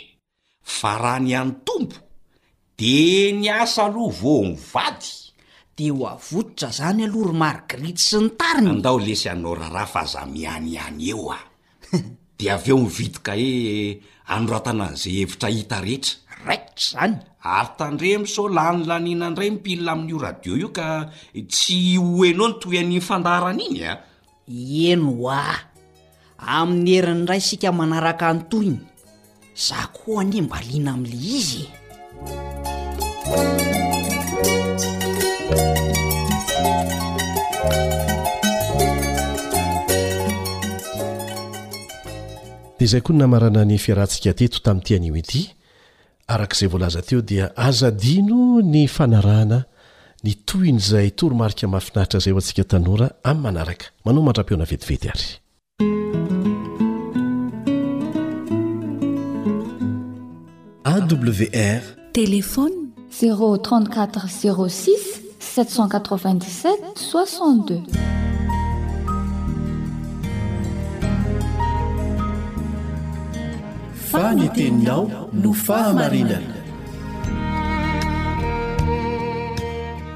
fa 0.60 0.98
raha 1.00 1.20
ny 1.24 1.32
any 1.32 1.52
tompo 1.64 1.96
de 2.76 3.32
ny 3.40 3.48
asa 3.48 3.88
aloa 3.88 4.12
vo 4.12 4.34
mivady 4.52 5.10
de 5.76 5.88
ho 5.90 6.04
avoditra 6.06 6.68
zany 6.76 7.08
aloha 7.08 7.30
rymargrita 7.32 8.02
sy 8.06 8.20
ny 8.20 8.28
tarinyndao 8.36 8.98
lesy 9.00 9.28
anao 9.32 9.54
raraha 9.56 9.86
fa 9.88 10.00
aza 10.04 10.26
miany 10.28 10.76
any 10.76 11.10
eo 11.12 11.32
a 11.32 11.38
de 12.38 12.46
aveo 12.52 12.78
mividika 12.84 13.32
hoe 13.32 14.00
anoroatanaza 14.32 15.08
hevitra 15.14 15.48
hita 15.48 15.80
rehetra 15.80 16.21
raikitra 16.44 17.00
zany 17.00 17.16
ary 17.44 17.70
tandremisolanylaniana 17.78 19.26
aindray 19.26 19.50
mipilina 19.50 19.92
amin'io 19.92 20.18
radio 20.18 20.56
io 20.56 20.68
ka 20.74 21.08
tsy 21.32 21.96
ho 21.96 22.24
inao 22.24 22.48
ny 22.50 22.54
toy 22.60 22.76
anyfandarany 22.78 23.62
iny 23.70 23.80
a 23.86 23.92
eh? 23.92 24.88
eno 24.92 25.10
oa 25.22 25.38
ah. 25.38 25.58
amin'ny 26.60 26.90
heriniray 26.98 27.40
sika 27.40 27.72
manaraka 27.72 28.28
antoina 28.28 28.82
za 29.54 29.86
ko 29.94 30.20
any 30.20 30.42
mba 30.42 30.58
liana 30.66 30.92
am'la 30.96 31.14
izy 31.14 31.68
de 42.78 42.86
zay 42.90 43.00
koa 43.00 43.14
namarana 43.14 43.62
ny 43.64 43.78
fiarahantsika 43.78 44.34
teto 44.34 44.58
tamin'ny 44.58 44.82
tian'o 44.84 45.16
ity 45.22 45.61
arakaizay 46.28 46.68
volaza 46.68 47.02
teo 47.02 47.20
dia 47.22 47.50
azadino 47.56 48.60
ny 48.62 48.86
fanarana 48.86 49.64
ny 50.24 50.34
toiny 50.46 50.78
zay 50.78 51.10
toromarika 51.10 51.68
mafinaritra 51.68 52.18
izay 52.18 52.32
ho 52.32 52.38
antsika 52.38 52.64
tanora 52.72 53.08
ami'ny 53.24 53.42
manaraka 53.42 53.86
manao 54.04 54.22
mandra-peona 54.28 54.64
vetivety 54.70 55.08
ary 55.12 55.28
awr 60.92 61.82
telefony 62.12 62.76
034 63.20 64.22
06 64.28 65.10
787 65.42 66.94
62 66.96 68.21
fanyteninao 74.12 75.02
no 75.42 75.50
fahamarinana 75.66 76.58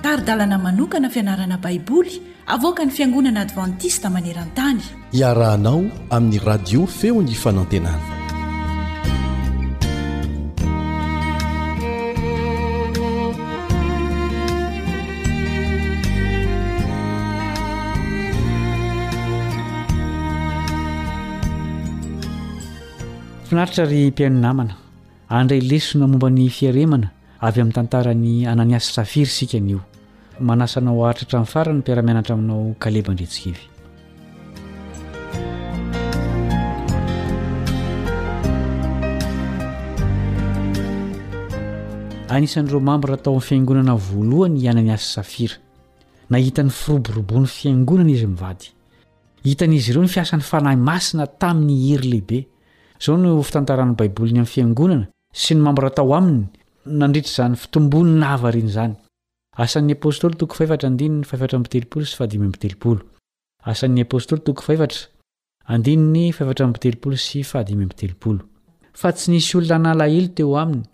taridalana 0.05 0.59
manokana 0.67 1.09
fianarana 1.15 1.57
baiboly 1.65 2.13
avoaka 2.57 2.85
ny 2.85 2.93
fiangonana 2.97 3.41
advantista 3.47 4.13
maneran-tany 4.17 4.83
iarahanao 5.21 5.81
amin'ny 6.17 6.39
radio 6.51 6.81
feony 6.99 7.35
fanantenana 7.45 8.16
nfinaritra 23.47 23.87
ry 23.87 24.09
mpiainonamana 24.11 24.75
andray 25.31 25.61
lesona 25.63 26.07
momba 26.11 26.27
ny 26.35 26.49
fiaremana 26.51 27.09
avy 27.47 27.61
amin'ny 27.61 27.75
tantarany 27.79 28.43
ananiasy 28.51 28.91
safira 28.97 29.31
sikanio 29.31 29.81
manasanao 30.49 31.05
aritra 31.07 31.39
htramin'ny 31.45 31.53
farany 31.53 31.77
ny 31.77 31.79
mpiaramianatra 31.81 32.35
aminao 32.35 32.75
kalebandritsikevy 32.81 33.69
anisan'ireo 42.35 42.81
mambrah 42.89 43.15
atao 43.19 43.37
amny 43.39 43.47
fiangonana 43.49 43.95
voalohany 44.09 44.67
ananiasy 44.71 45.07
safira 45.17 45.55
na 46.31 46.39
hitan'ny 46.43 46.71
firoboroboany 46.81 47.47
fiangonana 47.47 48.11
izy 48.17 48.27
mivady 48.27 48.67
hitan'izy 49.47 49.89
ireo 49.95 50.03
ny 50.03 50.09
fiasan'ny 50.11 50.43
fanahy 50.51 50.77
masina 50.77 51.27
tamin'ny 51.31 51.77
hery 51.95 52.11
lehibe 52.11 52.43
zao 53.05 53.17
no 53.17 53.43
fitantaran' 53.43 53.97
baiboliny 53.99 54.39
amin'ny 54.41 54.53
fiangonana 54.53 55.07
sy 55.43 55.53
ny 55.55 55.61
mamboratao 55.65 56.11
aminy 56.19 56.45
nandritra 57.01 57.33
zany 57.37 57.55
fitombonina 57.63 58.27
ava 58.35 58.49
rny 58.55 58.69
izany 58.73 58.95
asan'ny 59.59 59.93
a'y 67.73 67.89
fa 69.03 69.11
tsy 69.13 69.27
nisy 69.31 69.53
olona 69.59 69.79
nalahely 69.93 70.29
teo 70.37 70.53
aminy 70.63 70.87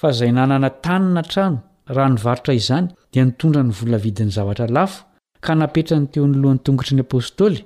fa 0.00 0.08
zay 0.18 0.30
nanana 0.32 0.70
tanina 0.84 1.22
trano 1.32 1.58
raha 1.94 2.08
nyvarotra 2.10 2.52
izany 2.60 2.86
dia 3.12 3.22
nitondra 3.24 3.62
ny 3.62 3.72
vola 3.78 3.98
vidin'ny 4.04 4.32
zavatra 4.36 4.66
lafo 4.76 5.04
ka 5.44 5.52
napetra 5.54 5.96
ny 6.00 6.06
teo 6.12 6.24
nylohan'nytongotry 6.30 6.92
ny 6.96 7.00
apôstôly 7.06 7.58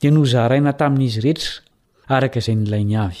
dia 0.00 0.10
nozaraina 0.10 0.72
tamin'izy 0.80 1.20
rehetra 1.26 1.52
arakaizay 2.16 2.56
nilainy 2.58 2.96
avy 3.06 3.20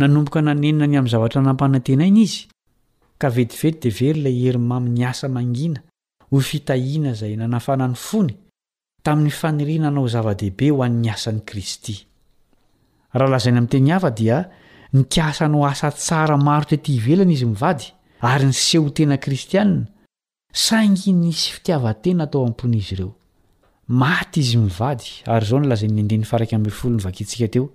nanomboka 0.00 0.40
nanenina 0.40 0.86
ny 0.88 0.96
amin'ny 0.96 1.10
zavatra 1.12 1.42
nampanantenainy 1.44 2.22
izy 2.24 2.44
ka 3.20 3.28
vedivedy 3.28 3.78
de 3.84 3.90
very 4.00 4.20
ilay 4.20 4.36
herimamin'ny 4.48 5.04
asa 5.04 5.28
mangina 5.28 5.80
ho 6.32 6.40
fitahiana 6.40 7.12
izay 7.16 7.34
nanafana 7.36 7.88
ny 7.92 7.96
fony 8.06 8.32
tamin'ny 9.04 9.30
fanirinanao 9.36 10.06
zava-dehibe 10.12 10.70
ho 10.72 10.80
an'ny 10.86 11.10
asani 11.12 11.44
kristy 11.50 12.00
raha 13.12 13.30
lazainy 13.36 13.58
amin'nyteny 13.60 13.92
hafa 13.94 14.10
dia 14.20 14.40
nikasanaho 14.96 15.66
asa 15.68 15.92
tsara 15.92 16.36
maro 16.38 16.64
tety 16.72 16.96
hivelana 16.96 17.32
izy 17.36 17.44
mivady 17.52 17.92
ary 18.30 18.46
nyseho 18.50 18.90
tena 18.90 19.18
kristianna 19.18 19.84
saingy 20.52 21.12
nisy 21.12 21.52
fitiavatena 21.56 22.24
atao 22.26 22.46
ampony 22.48 22.80
izy 22.80 22.94
ireo 22.96 23.12
maty 23.88 24.40
izy 24.40 24.56
mivady 24.64 25.10
ary 25.26 25.46
zao 25.46 25.60
nolazai'nyndenyfaraky 25.60 26.56
folny 26.70 26.98
vakitsika 27.04 27.48
teo 27.48 27.68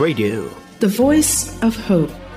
radi 0.00 0.42
the 0.80 0.86
voice 0.88 1.50
f 1.66 1.88
hope 1.88 2.21